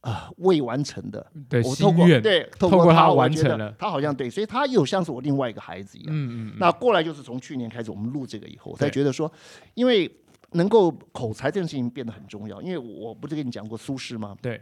[0.00, 6.10] 啊、未完成的，的我透过对透透过他完成了他好像对，所以他又像是我另外一个孩子一样。
[6.10, 9.30] 嗯嗯，那过来就是从去年开始，我们录这个以后，我才觉得说，
[9.74, 10.10] 因为
[10.54, 12.60] 能够口才这件事情变得很重要。
[12.60, 14.36] 因为我不是跟你讲过苏轼吗？
[14.42, 14.60] 对，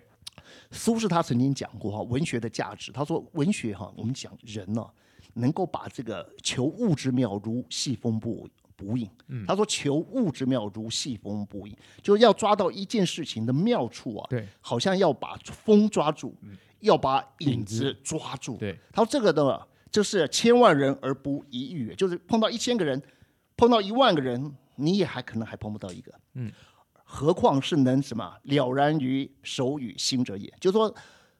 [0.72, 2.92] 苏轼他曾经讲过哈，文学的价值。
[2.92, 4.86] 他说，文学哈，我们讲人呢、
[5.34, 9.08] 能够把这个求物之妙如细风不不应。
[9.28, 9.44] 嗯。
[9.46, 14.46] 他说，求物之妙如细风不应，就是要抓到一件事情的妙处啊，对。
[14.60, 16.34] 好像要把风抓住，
[16.80, 18.56] 要把影影子子抓住。
[18.56, 23.00] 对，他说这个呢，就是千万人而不一遇，就是碰到一千个人，
[23.56, 26.12] 碰到一万个人，你也还可能还碰不到一个。
[26.34, 26.50] 嗯，
[27.04, 28.34] 何况是能什么？
[28.44, 30.94] 了然于手与心者也，就是说，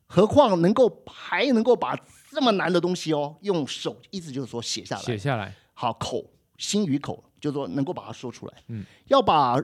[0.06, 1.96] 何况能够还能够把
[2.30, 6.24] 这么难的东西哦，用手，意思就是说写下来，写下来，好口
[6.56, 8.54] 心与口，就是说能够把它说出来。
[8.68, 9.60] 嗯，要把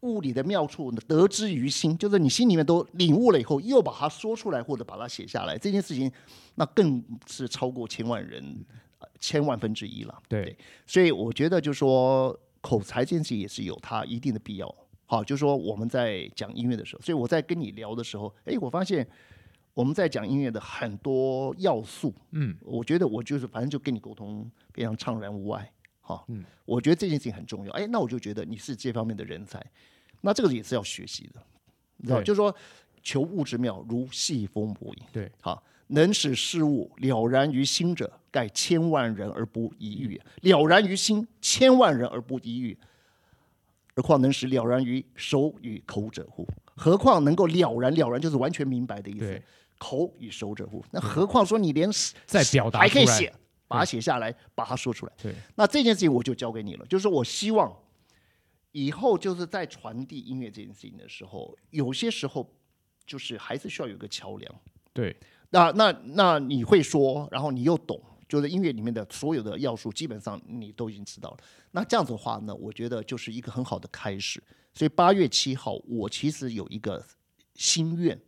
[0.00, 6.12] 物理的妙处得之于心，就是你心里面都领悟了以后，又把它说出来或者把它写下来，这件事情
[6.56, 8.64] 那更是超过千万人、
[8.98, 10.22] 呃千万分之一了。
[10.28, 10.54] 对
[10.86, 14.74] 所以我觉得就是说口才这件事情也是有它一定的必要。
[15.06, 19.06] 好，就是说我们在讲音乐的时候，所以我在跟你聊的时候，哎，我发现
[19.74, 25.70] 我们在讲音乐的很多要素，嗯，我觉得我就是反正就跟你沟通非常畅然无碍。
[26.00, 27.72] 哈，嗯，我觉得这件事情很重要。
[27.72, 29.64] 哎，那我就觉得你是这方面的人才，
[30.20, 31.42] 那这个也是要学习的，
[31.96, 32.54] 你知道，就是说
[33.02, 35.02] 求物之妙如细风不影。
[35.10, 40.20] 对，好，能使事物了然于心者，盖千万人而不一遇。
[40.42, 42.76] 了然于心，千万人而不一遇，
[43.96, 46.46] 何况能使了然于手与口者乎？
[46.76, 49.42] 何况能够了然，了然就是完全明白的意思对。
[49.78, 50.84] 口与手者乎？
[50.90, 51.90] 那何况说你连
[52.26, 53.32] 在表达还可以写，
[53.66, 55.12] 把它写下来，把它说出来。
[55.22, 57.74] 对，那这件事情我就交给你了，就是说我希望
[58.72, 62.52] 以后就是在传递音乐这件事情的时候，有些时候
[63.06, 64.54] 就是还是需要有一个桥梁。
[64.92, 65.16] 对，
[65.50, 71.38] 那那那你会说，然后你又懂，就是音乐里面的所有的要素，基本上你都已经知道了。
[71.72, 74.42] 那这样子的话呢，我觉得就是一个很好的开始。
[74.72, 77.04] 所以八月七号，我其实有一个
[77.54, 78.20] 心愿，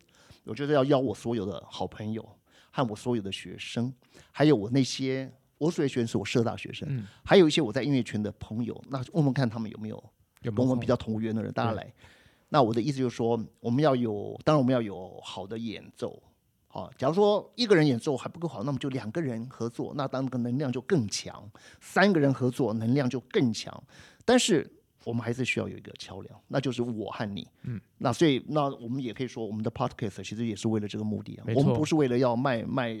[0.47, 2.27] 我觉得要邀我所有的好朋友
[2.71, 3.93] 和我所有的学生，
[4.31, 10.03] 还有我那些我所谓学生是我社大学生，嗯还有一些我在音乐圈的朋友，那问问看他们有没有
[10.41, 11.93] 有跟我们比较同源的人，大家来。
[12.49, 16.23] 那我的意思就是说，我们要有，当然我们要有好的演奏。
[16.69, 21.33] 好，假如说一个人演奏还不够好，那么就两个人合作，那当个能量就更强；
[21.81, 23.83] 三个人合作，能量就更强。
[24.23, 24.69] 但是
[25.03, 27.47] 我们还是需要有一个桥梁，那就是我和你。
[27.63, 31.45] 嗯，那所以那我们也可以说，我们的 podcast 其实也是为了这个目的啊。
[31.55, 32.93] 我们不是为了要卖卖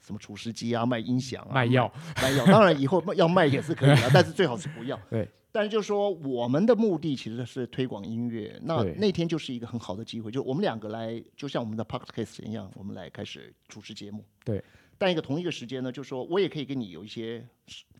[0.00, 2.46] 什么厨师机啊、卖音响啊、卖药，卖药。
[2.46, 4.98] 当然以后要卖也是可以的， 但是最好是不要。
[5.10, 5.28] 对。
[5.50, 8.56] 但是就是说，我们的目的其实是推广音乐。
[8.62, 14.22] 那那天就是一个很好的机会，就我们两个来，就像我们的 podcast 一样，我们来开始主持节目。
[14.44, 14.62] 对。
[14.98, 17.44] 但一个同一个时间呢，就是说我也可以跟你有一些，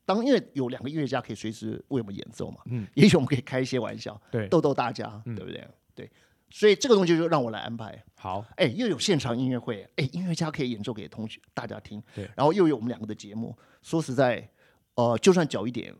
[0.08, 5.68] 当因为有两个音乐家可以随时为我们演奏嘛，嗯，也许我们可以开一些玩笑，对，逗逗大家，嗯对不对？
[5.94, 6.10] 对，
[6.48, 8.02] 所以这个东西就让我来安排。
[8.16, 13.54] 好，哎，又有现场音乐会，哎，音乐家可以演奏给同学大家听，对然后又有我们两个的节目。
[13.82, 14.48] 说实在，
[14.94, 15.94] 呃，就算缴一点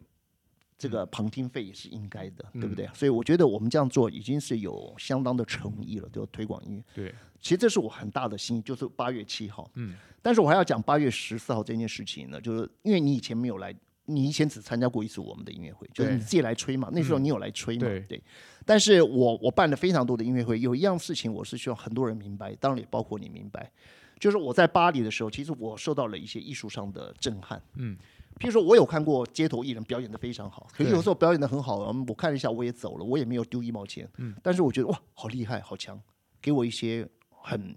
[0.78, 2.88] 这个旁听费也是应该的，对不对？
[2.94, 6.84] 所以我觉得我们这样做已经是有相当的诚意了，就推广音乐。
[6.94, 9.70] 对，其实这是我很大的心意，就是八月七号。
[9.74, 13.74] 嗯，但是我还要讲八月十四号这件事情呢，就是因为你以前没有来，
[14.08, 16.88] 你以前只参加过一次我们的音乐会，就是你自己来吹嘛。
[16.92, 17.80] 那时候你有来吹嘛？
[17.86, 18.22] 对
[18.64, 23.70] 但是我我办了非常多的音乐会，有一样事情我是希望很多人明白，当然也包括你明白，
[24.18, 27.62] 就是我在巴黎的时候，其实我受到了一些艺术上的震撼。
[27.76, 27.96] 嗯，
[28.38, 34.08] 譬如说我有看过街头艺人表演的非常好，可是有时候表演的很好，嗯我看了一下我也走了，我也没有丢一毛钱。
[34.16, 36.00] 嗯，但是我觉得哇，好厉害，好强，
[36.40, 37.76] 给我一些很。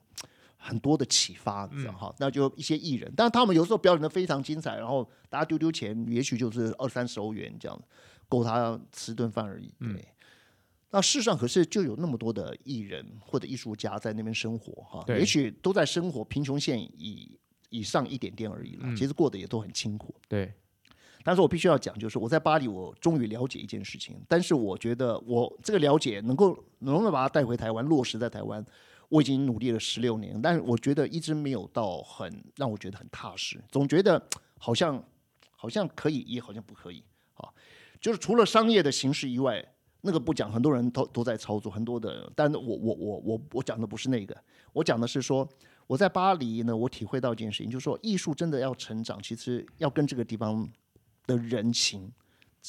[0.64, 7.82] 很多的启发，你知道哈，那就一些艺人，但是他们有时候表演的非常精彩，然后大家丢丢钱，也许就是二三十欧元这样，
[8.30, 9.74] 够他吃顿饭而已。
[9.80, 10.08] 对，
[10.92, 20.14] 那世上可是就有那么多的艺人或者艺术家在那边生活哈，也许都在生活贫穷线以以上一点点而已了，其实过得也都很清苦。
[20.28, 20.54] 对，
[21.24, 28.64] 但是我必须要讲，就是我在巴黎，我终于了解一件事情，但是我觉得我这个了解能够能不能把它带回台湾，落实在台湾，
[29.12, 34.22] 我已经努力了十六年，但是我觉得一直没有到很让我觉得很踏实，总觉得
[34.58, 35.04] 好像
[35.52, 37.04] 好像可以，也好像不可以
[37.36, 37.48] 啊。
[38.00, 39.64] 就是除了商业的形式以外，
[40.02, 44.36] 那个不讲，很多人都都在操作，很多的，但是我我我我我讲的不是那个，
[44.74, 45.48] 我讲的是说。
[45.88, 50.66] 我在巴黎呢，我体会到一件事情，就是说艺术真的要成长，其实要跟这个地方
[51.26, 52.10] 的人情、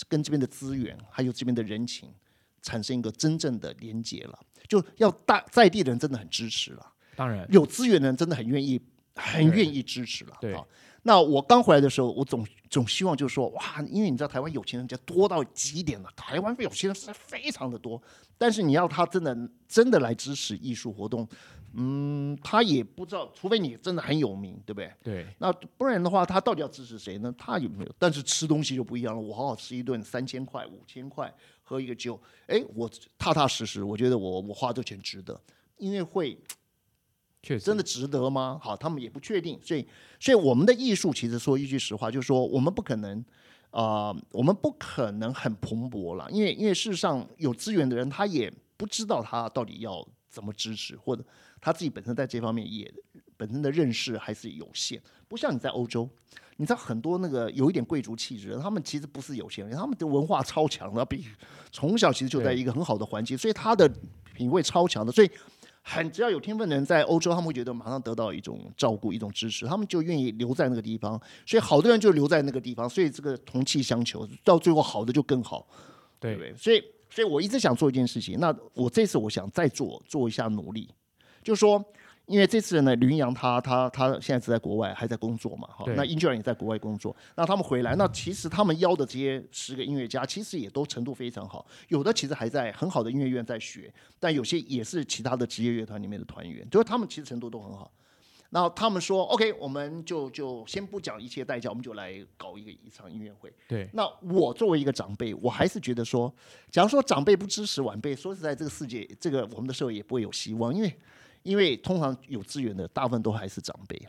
[0.09, 2.13] 跟这边的资源，还有这边的人情，
[2.62, 4.38] 产生一个真正的连接了。
[4.68, 8.81] 就要大在地的人真的很支持了，当然，有资源的人真的很愿意，
[9.14, 10.38] 很愿意支持了。
[10.40, 10.64] 对啊，
[11.03, 18.01] 那我刚回来的时候，我总总希望就是说，哇，因为你知道台湾有钱人家多到极点了，台湾有钱人实在非常的多，
[18.38, 19.37] 但是你要他真的
[19.68, 21.29] 真的来支持艺术活动，
[21.75, 24.90] 嗯，他也不知道，除非你真的很有名，对不对？
[25.03, 27.35] 对，那不然的话，他到底要支持谁呢？
[27.37, 27.94] 他有没有？
[27.98, 29.20] 但是吃东西就不一样了。
[29.20, 31.31] 我好好吃一顿三千块、五千块，
[31.73, 35.41] 喝一个酒，哎，我踏踏实实，我觉得我我花这钱值得。
[35.79, 36.39] 音乐会
[37.43, 38.61] 确实真的值得吗？
[38.63, 39.89] 好，他们也不确定，所以，
[40.21, 43.25] 所以我们的艺术其实说一句实话，就是说我们不可能，
[43.71, 51.25] 啊，我们不可能很蓬勃了，因为因为事实上有资源的人，他也不知道他到底要怎么支持，或者
[51.59, 52.93] 他自己本身在这方面也
[53.43, 56.09] 本身的认识还是有限，不像你在欧洲。
[56.59, 61.25] 你知道很多那个有一点贵族气质的，他们其实不是有钱人，他们的文化超强的，比
[61.73, 63.93] 从小其实就在一个很好的环境，所以他的
[64.33, 65.31] 品味超强的，所以
[65.83, 71.21] 很只要有天分的人在欧洲，他们会觉得马上得到一种照顾、一种支持，他们就愿意留在那个地方。
[71.45, 75.67] 所以好多人就留在那个地方，所以这个同气相求，到最后好的就更好，
[76.21, 76.57] 对不对，对？
[76.57, 78.39] 所以，所以我一直想做一件事情。
[78.39, 80.89] 那我这次我想再做做一下努力，
[81.43, 81.85] 就是说。
[82.27, 97.91] 因为这次呢，吕云阳他他他现在是在国外还在工作嘛，哈对，那英俊然也在国外工作，那他们回来，那其实他们邀的这些十个音乐家，其实也都程度非常好，有的其实还在很好的音乐院在学，但有些也是其他的职业乐团里面的团员，就是他们其实程度都很好。
[98.51, 103.51] 然后他们说，OK，我们就就先不讲一切代价，我们就来搞一个一场音乐会。
[103.67, 106.31] 对，那我作为一个长辈，我还是觉得说，
[106.71, 110.95] 假如说长辈不支持晚辈，说实在，这个世界，这个我们的社会也不会有希望，因为
[111.43, 114.01] 因为通常有资源的大部分都还是长辈，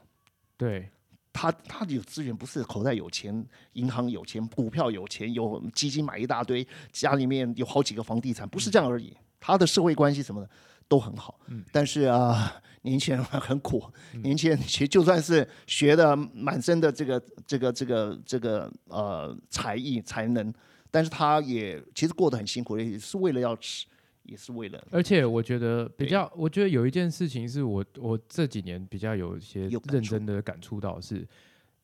[0.58, 0.90] 对，
[1.32, 10.50] 他他有资源不是口袋有钱，银行有钱，股票有钱，有基金买一大堆，家里面有好几个房地产，不是这样而已，他的社会关系什么的
[10.88, 11.40] 都很好，
[11.72, 12.62] 但是啊。
[12.86, 13.82] 年轻人很苦，
[14.24, 17.18] 年轻人其实就算是学的满身的这个
[17.48, 20.54] 这个这个这个呃才艺才能，
[20.92, 23.86] 但是他也其实过得很辛苦，也是为了要吃，
[24.24, 31.28] 也是为了而且我觉得比较，我觉得有一件事情是我我这几年比较有一些认真的感触到是，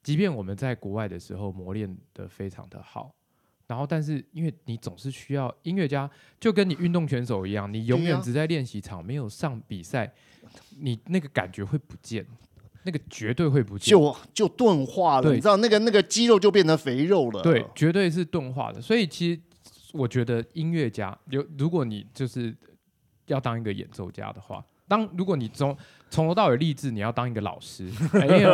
[0.01, 3.13] 即便我们在国外的时候磨练的非常的好，
[3.67, 6.09] 然后但是因为你总是需要音乐家，
[6.39, 10.11] 就跟你运动选手一样，你永远只在练习场，没有上比赛，
[10.79, 12.25] 你那个感觉会不见，
[12.83, 13.91] 那个绝对会不见。
[13.91, 18.81] 就就钝化了，你知道那个那个肌肉就变成肥肉了，对，绝对是钝化的。
[18.81, 19.41] 所以其实
[19.93, 22.55] 我觉得音乐家有，如果你就是
[23.27, 25.75] 要当一个演奏家的话，当如果你从
[26.09, 27.89] 从头到尾立志你要当一个老师，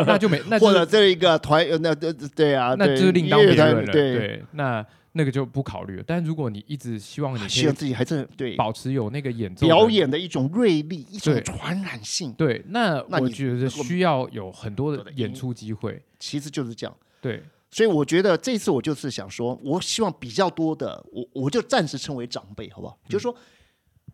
[0.06, 3.92] 那就没那就或者这一个团，呃那对对啊，那对就是另当别论了。
[3.92, 6.04] 对，对，那那个就不考虑了。
[6.06, 16.02] 但如果你一直希望你希望自己还是对保持有那个演奏表演的一种锐利，一种对传染性，对，那那我觉得需要有很多的演出机会。
[16.20, 16.94] 其实就是这样。
[17.22, 17.42] 对，
[17.76, 22.98] 所以我觉得这次我就是想说，我希望比较多的，我我就暂时称为长辈，好不好？
[23.10, 23.36] 就是说，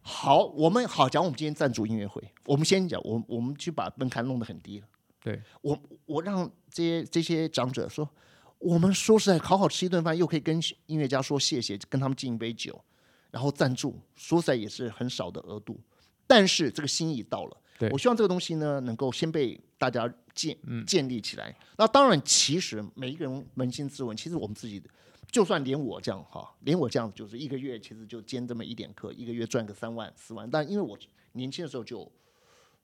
[0.02, 4.88] 好，我们好讲，我们今天赞助音乐会，我们先讲，我我们去把门槛弄得很低了。
[5.24, 8.10] 对，我我让这些这些长者说，
[8.58, 12.84] 我们说实在，好好吃一顿饭，又可以跟音乐家说谢谢，跟他们敬一杯酒，
[13.30, 15.80] 然后赞助，说实在也是很少的额度，
[16.26, 17.61] 但是这个心意到了。
[17.82, 21.56] 对我希望这个东西呢，能够先被大家建嗯建立起来。
[21.78, 24.82] 那当然，其实每一个人扪心自问，其实我们自己，
[25.32, 30.50] 就算连我这样哈，连我这样就是一个月其实就兼这么一点课，一个月赚个三万四万。
[30.50, 30.98] 但因为我
[31.34, 32.10] 年轻的时候就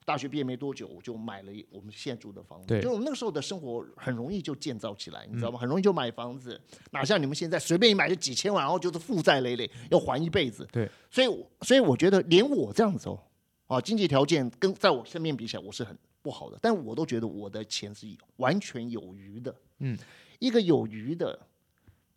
[0.05, 5.59] 大学毕业没多久，我就买了我们现在住的房子，对就我们那个时候的生活很容易就建造起来，你知道吗？
[5.59, 6.59] 很容易就买房子，
[6.91, 10.65] 哪像你们现在随便一买就几千万，然后就是负债累累，要还一辈子。
[10.71, 13.19] 对，所以我所以我觉得连我这样子哦，
[13.67, 18.07] 啊，经济条件跟在我身边比起来，我是很不好的，但我都觉得我的钱是
[18.37, 19.53] 完全有余的。
[19.79, 19.97] 嗯，
[20.39, 21.37] 一个有余的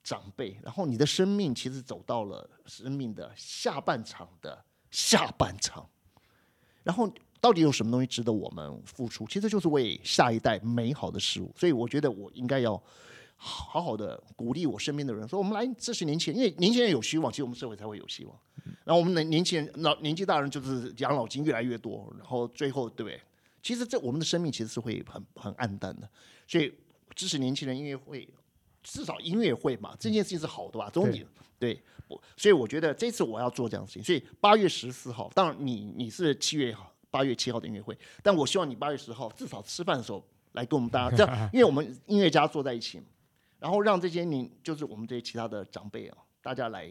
[0.02, 5.88] 长辈，然后你的生命其实走到了生命的下半场的下半场，
[6.82, 9.26] 然后到底有什么东西值得我们付出？
[9.26, 11.52] 其实就是为下一代美好的事物。
[11.56, 12.80] 所以我觉得我应该要
[13.42, 18.38] 好好的鼓励我身边的人，说我们来支持年轻人，因为年轻人有希望，其实我们社会才会有希望。
[18.84, 23.18] 然后我们的年轻人老年纪大人就是养老金越来越多，然后最后对不对？
[23.62, 26.08] 其实这我们的生命其实是会很很暗淡的，
[26.46, 26.70] 所以
[27.14, 28.28] 支持年轻人音乐会，
[28.82, 30.90] 至少音乐会嘛，这件事情是好的吧？
[30.90, 31.24] 总体
[31.58, 34.02] 对，我所以我觉得这次我要做这样的事情。
[34.02, 36.74] 所以八月十四号，当然你你是七月
[37.10, 40.22] 八月七号的音乐会，但我希望你八月十号至少吃饭的时候
[40.52, 43.00] 来跟我们大家这样，因为我们音乐家坐在一起，
[43.60, 46.90] 然后让这些你就是我们这些其他的长辈啊，大家来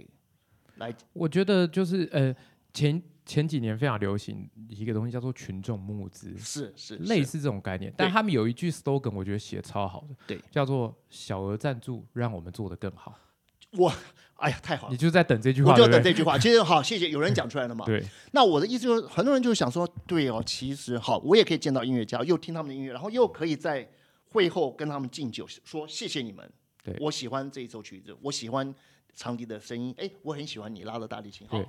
[0.77, 2.33] 来我觉得就是呃
[2.73, 13.15] 前前几年非常流行一个东西叫做群众募资，是是类似似这种概念，但他们有一句 slogan，我觉得写的超好的，对，叫做“小额赞助让我们做得更好
[13.73, 13.91] 我
[14.37, 14.97] 哎呀太好”，了你。
[14.97, 15.77] 就在等这句话，我？
[15.77, 17.85] 就等这句话，其实好，谢谢有人讲出来了嘛。
[17.87, 23.87] 对，那我的意思就是，很多人就想说，对哦，其实好，我也可以见到音乐家，又听他们的音乐，然后又可以在
[24.31, 26.51] 会后跟他们敬酒，说谢谢你们。
[26.83, 28.73] 对我喜欢这一首曲子，我喜欢
[29.13, 31.47] 长笛的声音，哎，我很喜欢你拉的大提琴。
[31.47, 31.67] 好对，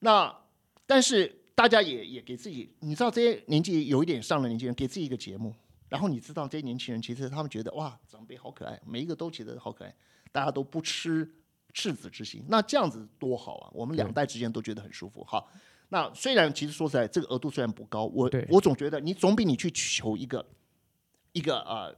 [0.00, 0.34] 那
[0.86, 5.54] 但是大家也也给自己，你知道这些年纪有一点上了年纪人，给自己一个节目，
[5.88, 9.94] 然后你知道这些年轻人其实他们觉得哇，长辈好可爱，每一个都觉得好可爱，
[10.32, 11.30] 大家都不吃
[11.72, 13.70] 赤子之心，那这样子多好啊！
[13.72, 15.22] 我们两代之间都觉得很舒服。
[15.24, 15.50] 好，
[15.90, 20.46] 那虽然其实说实在，这个额度虽然不高，我我总觉得你总比你去求一个
[21.32, 21.94] 一个呃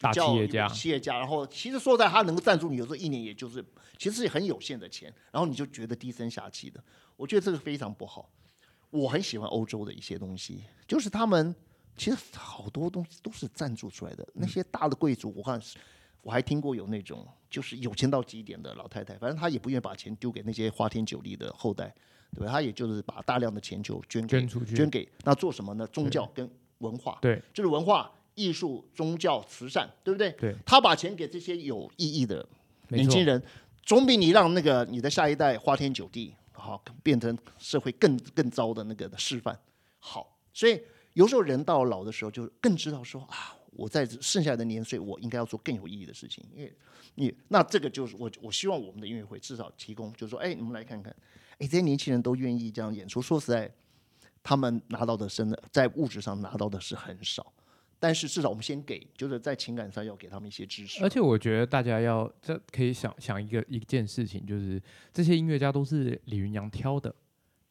[0.00, 3.64] 大企业家，企业家，然后其实说在，他能够赞助你，有时候一年也就是
[3.98, 6.82] 其实是很有限的钱，然后你就觉得低声下气的，
[7.16, 8.28] 我觉得这个非常不好。
[8.90, 11.54] 我很喜欢欧洲的一些东西，就是他们
[11.96, 14.26] 其实好多东西都是赞助出来的。
[14.34, 15.60] 那些大的贵族，我看
[16.22, 21.94] 我还听过有那种就是有钱到极点的老太太，反正她也不愿意把钱丢给那些花天酒地的后代，
[22.34, 22.50] 对吧？
[22.50, 25.86] 她也就是把大量的钱就捐给捐出去捐给那做什么呢？
[25.86, 30.30] 宗教跟文化，对就是文化、艺术、宗教、慈善，对不对？
[30.32, 32.46] 对，他把钱给这些有意义的
[32.88, 33.42] 年轻人，
[33.82, 39.58] 总比你让那个你的下一代花天酒地，好变成社会更更糟的那个示范
[39.98, 40.38] 好。
[40.52, 40.80] 所以
[41.12, 46.44] 有时候人到老的时候，就更知道说啊，我在剩下的年岁，我应该要做更有意义的事情。
[46.54, 46.72] 因为
[47.14, 51.14] 你那这个就是我我希望我们的音乐会至少提供，就是说，哎，你们来看看，
[51.58, 53.20] 哎，这些年轻人都愿意这样演出。
[53.20, 53.72] 说实在，
[54.42, 57.52] 他们拿到的真的在物质上拿到的是很少。
[58.00, 61.04] 但是至少我们先给，就是在情感上要给他们一些支持。
[61.04, 64.82] 而且我觉得大家要这可以想想一个一件事情，就是
[65.12, 67.14] 这些音乐家都是李云阳挑的，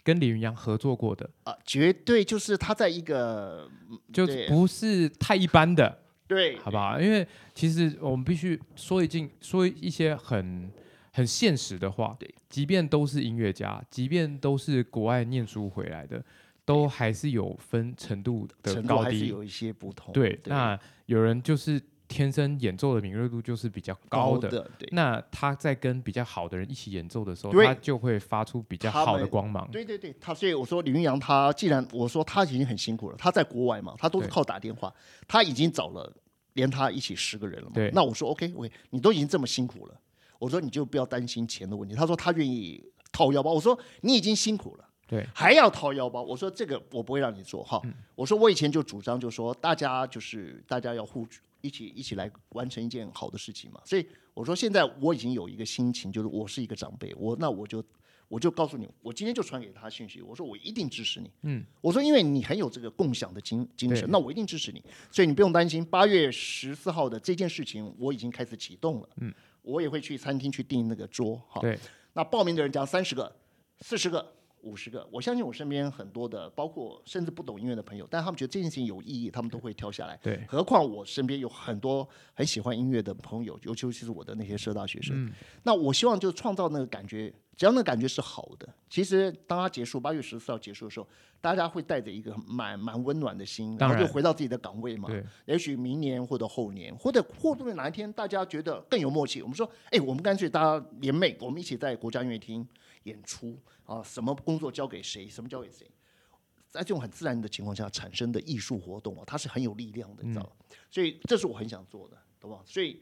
[0.04, 3.68] 跟李云阳合作过的，啊，绝对就是他在一个
[4.14, 7.02] 就不是太一般的，对，好不好？
[7.02, 10.72] 因为其实我们必须说一句说一些很
[11.12, 16.24] 很现实的话，对，即便都是音乐家，即便都是国外念书回来的，
[16.70, 19.26] 都还是有分程度的高低。
[19.26, 20.14] 有一些不同。
[20.14, 29.68] 对，那有人就是天生演奏的敏锐度就是比较高的，的，对，那他在跟比较好的人一起演奏的时候，他就会发出比较好的光芒。
[29.72, 34.94] 对对对，他所以我说李云阳他既然我说他已经很辛苦了，他在国外嘛，他都是靠打电话，
[35.28, 36.16] 他已经找了
[36.54, 37.72] 连他一起十个人了嘛。
[37.74, 40.00] 对那我说 OK OK，你都已经这么辛苦了，
[40.38, 41.96] 我说你就不要担心钱的问题。
[41.96, 43.54] 他说他愿意掏腰包。
[43.54, 46.22] 我说你已经辛苦了，对，还要掏腰包。
[46.22, 47.82] 我说这个我不会让你做哈。
[47.84, 53.82] 嗯我说我以前就主张就说大家就是大家要互助，一起一起来完成一件好的事情嘛。
[53.86, 57.84] 所以我说现在我已经有一个心情，就是我是一个长辈，我那我就
[58.28, 61.32] 我就告诉你，我今天就传给他信息，我说我一定支持你。
[61.44, 65.84] 嗯，我说因为你很有这个共享的精精神，那我一定支持你，所以你不用担心。
[65.84, 69.10] 八月十四号的这件事情，我已经开始启动了。
[69.22, 71.62] 嗯，我也会去餐厅去订那个桌哈。
[71.62, 71.80] 对，
[72.14, 73.34] 那报名的人讲三十个、
[73.80, 80.20] 四十个、五十个，我相信我身边很多的，包括甚至不懂音乐的朋友，但他们觉得这件事情有意义，他们都会跳下来。
[80.22, 85.32] 对，何况我身边有很多很喜欢音乐的朋友，尤其是我的那些社大学生。
[85.64, 91.08] 那我希望就创造那个感觉，只要那个感觉是好的，其实当它结束八月十四号结束的时候，
[91.42, 95.08] 大家会带着一个蛮蛮温暖的心，然后就回到自己的岗位嘛。
[95.08, 102.68] 对，也许明年或者后年，或者或者哪一天大家觉得更有默契，我们说，哎，我们干脆大家联袂，我们一起在国家音乐厅
[103.04, 103.58] 演出
[103.90, 105.90] 啊，什么工作交给谁，什么交给谁，
[106.68, 110.52] 在这种很自然的情况下产生的艺术活动啊，它是很有力量的，你知道吗？
[110.92, 112.62] 所以这是我很想做的，懂吗？
[112.68, 113.02] 所以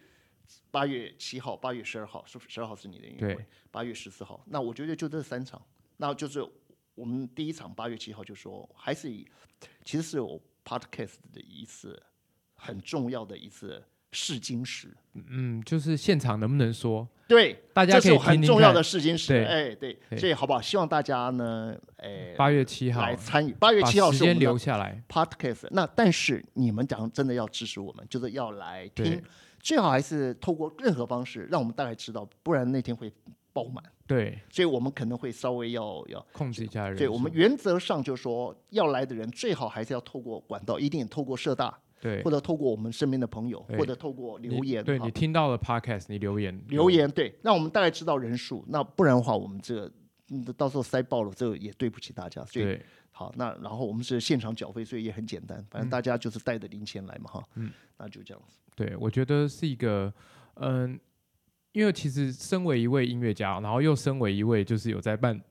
[0.72, 5.62] 八月七号、八月十二号，是十二号是你的音乐会，八月十四号，那我觉得就这三场，
[5.98, 6.42] 那就是
[6.96, 9.28] 我们第一场八月七号就说，还是以
[9.84, 12.02] 其实是我 podcast 的一次
[12.54, 13.84] 很重要的一次
[14.20, 14.88] 试金石，
[15.30, 20.60] 嗯，就是现场能不能说，对，大家可以这是很重要的试金石，对哎，对，所以好不好？
[20.60, 23.00] 希望大家呢，哎，八月七号。
[23.04, 23.54] 来参与。
[23.60, 29.22] 八月把七号时间留下来，podcast，那但是你们讲真的要支持我们，就是要来听，
[29.60, 33.14] 最好还是透过任何方式让我们大概知道，不然那天会
[33.54, 36.26] 爆满，对，所以我们可能会稍微要要。
[36.34, 36.98] 控制一下人数。
[36.98, 42.22] 对我们原则上就说，要来的人最好还是要透过管道，一定透过社大，对。
[42.24, 44.86] 或者透过我们身边的朋友，或者透过留言，哈。
[44.86, 48.64] 对你听到了 podcast，你留言留言，对，让我们大概知道人数。
[48.68, 49.92] 那不然的话，我们这个
[50.30, 52.44] 嗯到时候塞爆了，这个也对不起大家。
[52.46, 52.86] 所以对。
[53.12, 58.60] 好，那然后我们是现场缴费，所以也很简单，反正大家就是带着零钱来嘛，哈，嗯，那就这样子。
[58.76, 60.14] 对，我觉得是一个，
[60.58, 61.00] 嗯，
[61.72, 65.42] 因为其实身为一位音乐家，然后又身为一位就是有在办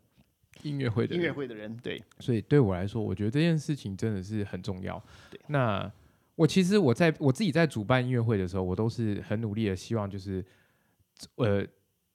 [0.63, 5.03] 音乐会的音乐，会的人，对，所以对我来说，我觉得这件事情真的是很重要。
[5.29, 5.41] 对。
[5.49, 5.93] 那
[6.37, 10.45] 我其实我在我自己在主办音乐会的时候，我都是很努力的，希望就是
[11.37, 11.67] 呃，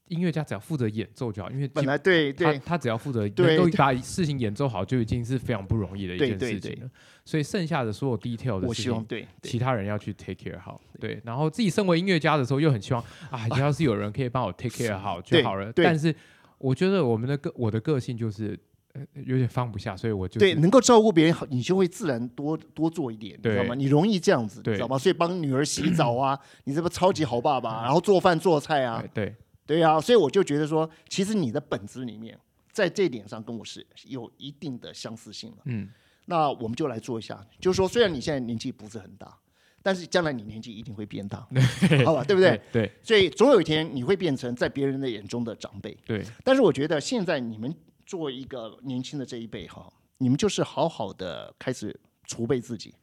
[0.07, 6.89] 音乐家只要负责演奏就好，因为基本来对他对他只要负责对能够把事情演奏好，就已经是非常不容易的一件事情了。
[7.25, 10.79] 所以剩下的所有 detail 的事情，对其他人要去 take care 好。
[10.99, 15.71] 对，然后自己身为音乐家的时候，又很希望啊， 要是有人可以帮我 take care 好就好了。
[15.73, 16.13] 但是
[16.59, 18.59] 我觉得我们的个我的个性就是
[18.93, 23.75] 呃有点放不下，所以我就对，能够照顾别人好，你就会自然多多做一点，你知道吗？
[23.75, 24.97] 你容易这样子，你知道吗？
[24.97, 29.35] 所以帮女儿洗澡啊， 你这不超级好爸爸，然后做饭做菜啊哎，对
[29.65, 32.37] 对啊，所以我就觉得说，其实你的本质里面，
[32.71, 35.57] 在这点上跟我是有一定的相似性了。
[35.65, 35.89] 嗯
[36.25, 39.35] 那我们就来做一下，就是说，虽然你现在年纪不是很大，
[39.81, 41.45] 但是将来你年纪一定会变大，
[42.05, 42.23] 好吧？
[42.23, 42.61] 对不对？
[42.71, 45.97] 对所以总有一天你会变成在别人的眼中的长辈。
[46.05, 47.73] 对但是我觉得现在你们
[48.11, 52.93] 作为一个年轻的这一辈哈，你们就是好好的开始储备自己，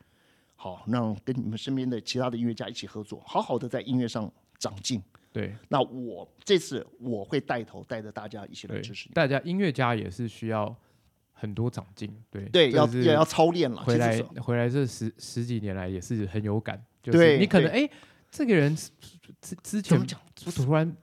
[0.54, 5.02] 好让跟你们身边的其他的音乐家一起合作，好好的在音乐上长进。
[5.32, 10.76] 对那我这次我会带头带着大家一起来支持你，大家音乐家也是需要
[11.32, 12.14] 很多长进。
[12.30, 13.82] 对对，要要要操练了。
[13.84, 17.88] 回来回来这十十几年来也是很有感，就是你可能哎、
[18.30, 18.90] 这个人之
[19.40, 20.20] 之之前怎么讲？
[20.34, 20.94] 突然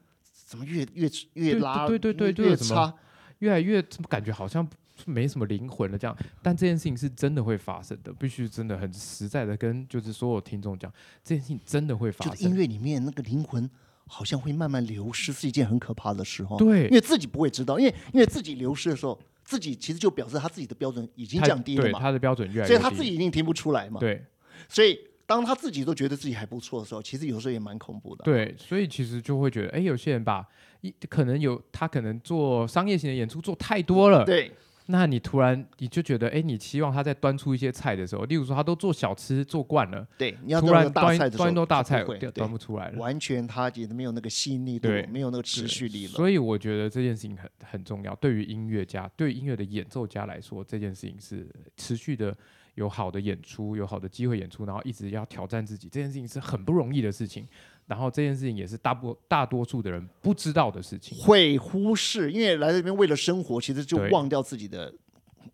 [0.46, 2.98] 怎么越越越拉对对对就越有什么差，
[3.40, 4.68] 越来越怎么感觉好像
[5.06, 10.92] 没什么灵魂了这样，但这件事情是真的会发生的，必须真的很实在的跟就是所有听众讲，
[11.24, 12.56] 这件事情真的会发生就是音。
[12.56, 13.70] 乐里面那个灵魂
[14.08, 16.56] 好像会慢慢流失，是一件很可怕的事哈。
[16.58, 24.00] 对因为自己不会知道，因为因为自己流失的时候，自己其实就表示他自己的标准已经降低了嘛，对他的标准越来越低，所以他自己一定听不出来嘛。
[24.00, 24.24] 对
[24.70, 28.24] 所以当他自己都觉得自己还不错的时候，其实有时候也蛮恐怖的。
[28.24, 30.48] 对，所以其实就会觉得，哎，有些人把
[30.88, 34.52] 一可能有他可能做商业型的演出做太多了，对
[34.88, 43.00] 那你突然你就觉得，哎，你期望他在端出一些菜的时候，例如说他都做小吃做惯了，对，你要突然端端一桌大菜端不出来了。
[43.00, 46.12] 完全他也没有那个吸引力度对，没有那个持续力了。
[46.12, 52.38] 所以我觉得这件事情很很重要，对于音乐家，对音乐的演奏家来说，这件事情是持续的
[52.76, 57.48] 有好的演出，有好的机会演出，然后一直要挑战自己，这件事情是很不容易的事情。
[57.88, 61.18] 然后这件事情也是大部大多数的人不知道的事情。
[61.20, 64.94] 会忽视，因为来这边为了生活，其实就忘掉自己的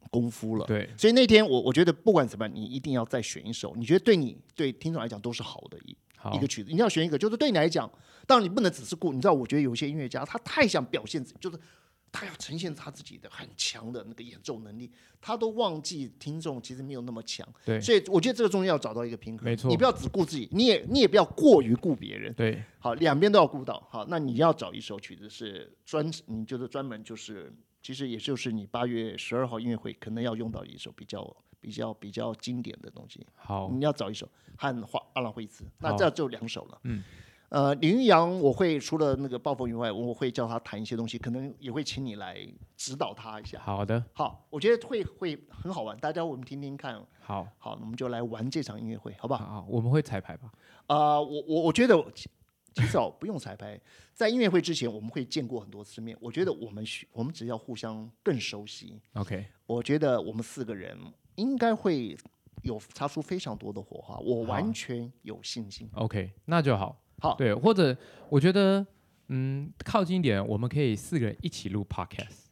[0.10, 0.66] 功夫了。
[0.66, 7.92] 对所以那天我我觉得不管怎么样，你一定要再选一首，你觉得对你对听众来讲都是好的，一好一个曲子，你要选一个，就是对你来讲，
[8.26, 11.60] 当然你不能只是顾，你知道，我觉得有些音乐家他太想表现自己，就是
[12.12, 14.92] 他要呈现他自己的很强的那个演奏能力，
[15.22, 17.48] 他都忘记听众其实没有那么强。
[17.66, 17.80] 对。
[17.80, 19.70] 所以我觉得这个中间要找到一个平衡，没错。
[19.70, 23.88] 你不要只顾自己，你也你也不要过于顾别人，对，好，两边都要顾到。
[23.90, 33.26] 好，那你要找一首曲子是专，你就是专门就是，其实也就是你八月十二号音乐会可能要用到一首比较比较比较经典的东西。
[33.36, 35.98] 好，你要找一首和华阿兰惠兹，那好。
[35.98, 36.80] 这就两首了。
[36.84, 37.04] 嗯，
[37.52, 42.48] 呃，林玉阳，我会除了那个暴风雨外，我会叫他弹一些东西，可能也会请你来
[42.78, 43.60] 指导他一下。
[43.60, 46.98] 好的，好，我觉得会会很好玩，大家我们听听看。
[47.20, 49.46] 好，好，我们就来玩这场音乐会，好不好？
[49.46, 50.50] 好，我们会彩排吧？
[50.88, 52.30] 啊、我我我觉得其
[52.74, 53.78] 其实哦，不用彩排，
[54.14, 60.98] 在音乐会之前我们会见过很多次面，我觉得我们需我们只要互相更熟悉，OK，我觉得我们四个人
[61.36, 62.18] 应该会
[62.62, 65.90] 有擦出非常多的火花，我完全有信心。
[65.96, 66.98] OK，那就好。
[67.22, 67.96] 好，对，或者
[68.30, 68.86] 我觉得，
[69.28, 72.48] 嗯，靠近一点，我们可以四个人一起录 Podcast。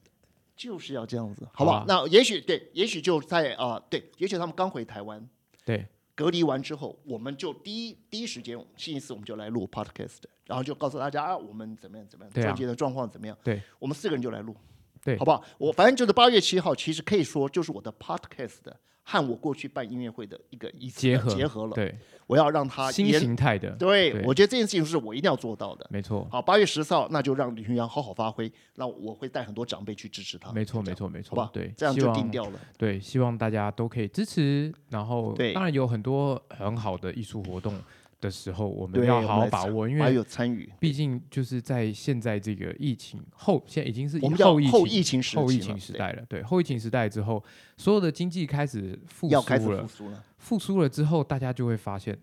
[0.56, 1.86] 就是要这样子，好不好？
[1.88, 5.26] 那也许对，也许就在啊、对，也许他们刚回台湾
[5.66, 14.54] 对，隔离完之后，我们就第一第一时间星期四我们就来录 podcast，然后就告诉大家啊，我们怎么样怎么样，对啊专辑的状况怎么样，对，我们四个人就来录，
[15.02, 15.42] 对好不好？
[15.58, 18.78] 我反正就是八月七号，其实可以说就是我的 podcast 的
[19.10, 21.98] 和我过去办音乐会的一个一结合结合了，对，
[22.28, 25.88] 我要让它新形态的，对，对我觉得这件事情是我一定要做到的。
[25.90, 31.50] 没错，好，八月十四号，那就让李云阳好好发挥，那我会带很多长辈去支持他，没错，没错没错？
[31.52, 32.60] 对，这样就定掉了。
[32.78, 34.72] 对，希望大家都可以支持。
[34.90, 37.74] 然后，对当然有很多很好的艺术活动
[38.22, 46.26] 的时候，我们，要好好把握，因还为有参与，毕竟就是在现在这个疫情后，现在已经是我们叫后疫情后疫情时后疫情时代了。
[46.28, 47.44] 对，后疫情时代之后，
[47.78, 50.24] 所有的经济开始复苏了，复苏了。
[50.38, 52.18] 复苏了之后，大家就会发现，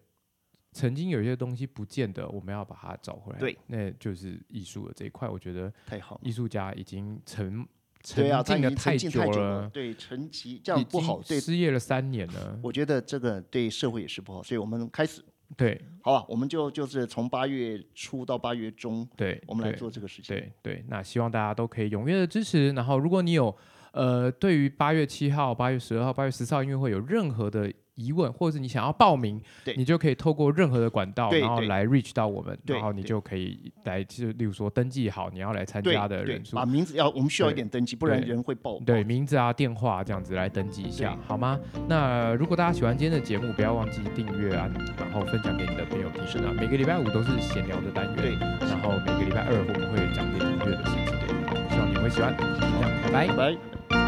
[0.72, 3.38] 曾经有些东西不见得，我们要把它找回来。
[3.38, 6.20] 对，那就是艺术的这一块，我觉得太好了。
[6.22, 7.66] 艺术家已经沉
[8.03, 12.59] 沉对啊，他浸了已经太久了了，，对，沉寂这样已不好，对，经失业了三年了。
[12.62, 15.22] 我觉得这个对社会也是不好，所以我们开始，
[15.57, 20.34] 对好吧，我们就就是从八月初到八月中，对，我们来做这个事情。
[20.34, 22.70] 对对，那希望大家都可以踊跃的支持。
[22.72, 23.55] 然后，如果你有
[23.92, 29.42] 呃对于八月七号、八月十二号、八月十四号音乐会有任何的疑问，或者是你想要报名，
[29.76, 36.64] 你就可以透过任何的管道，然后来 reach 到我们，然后你就可以来，就例如说登记好你要来参加的人，数把。
[36.64, 38.78] 名字要，我们需要一点登记，不然人会爆。
[38.80, 41.59] 对名字啊、电话这样子来登记一下，好吗？
[41.88, 46.26] 那如果大家喜欢今天的节目，不要忘记订阅啊，然后分享给你的朋友听。
[46.26, 48.30] 是的啊，每个礼拜五都是闲聊的单元，对，
[48.68, 51.07] 然后每个礼拜二我们会讲点音乐的事情。
[51.07, 52.36] 对，希望你们会喜欢。
[52.36, 53.57] 就这样，拜拜拜。
[53.88, 54.05] 拜。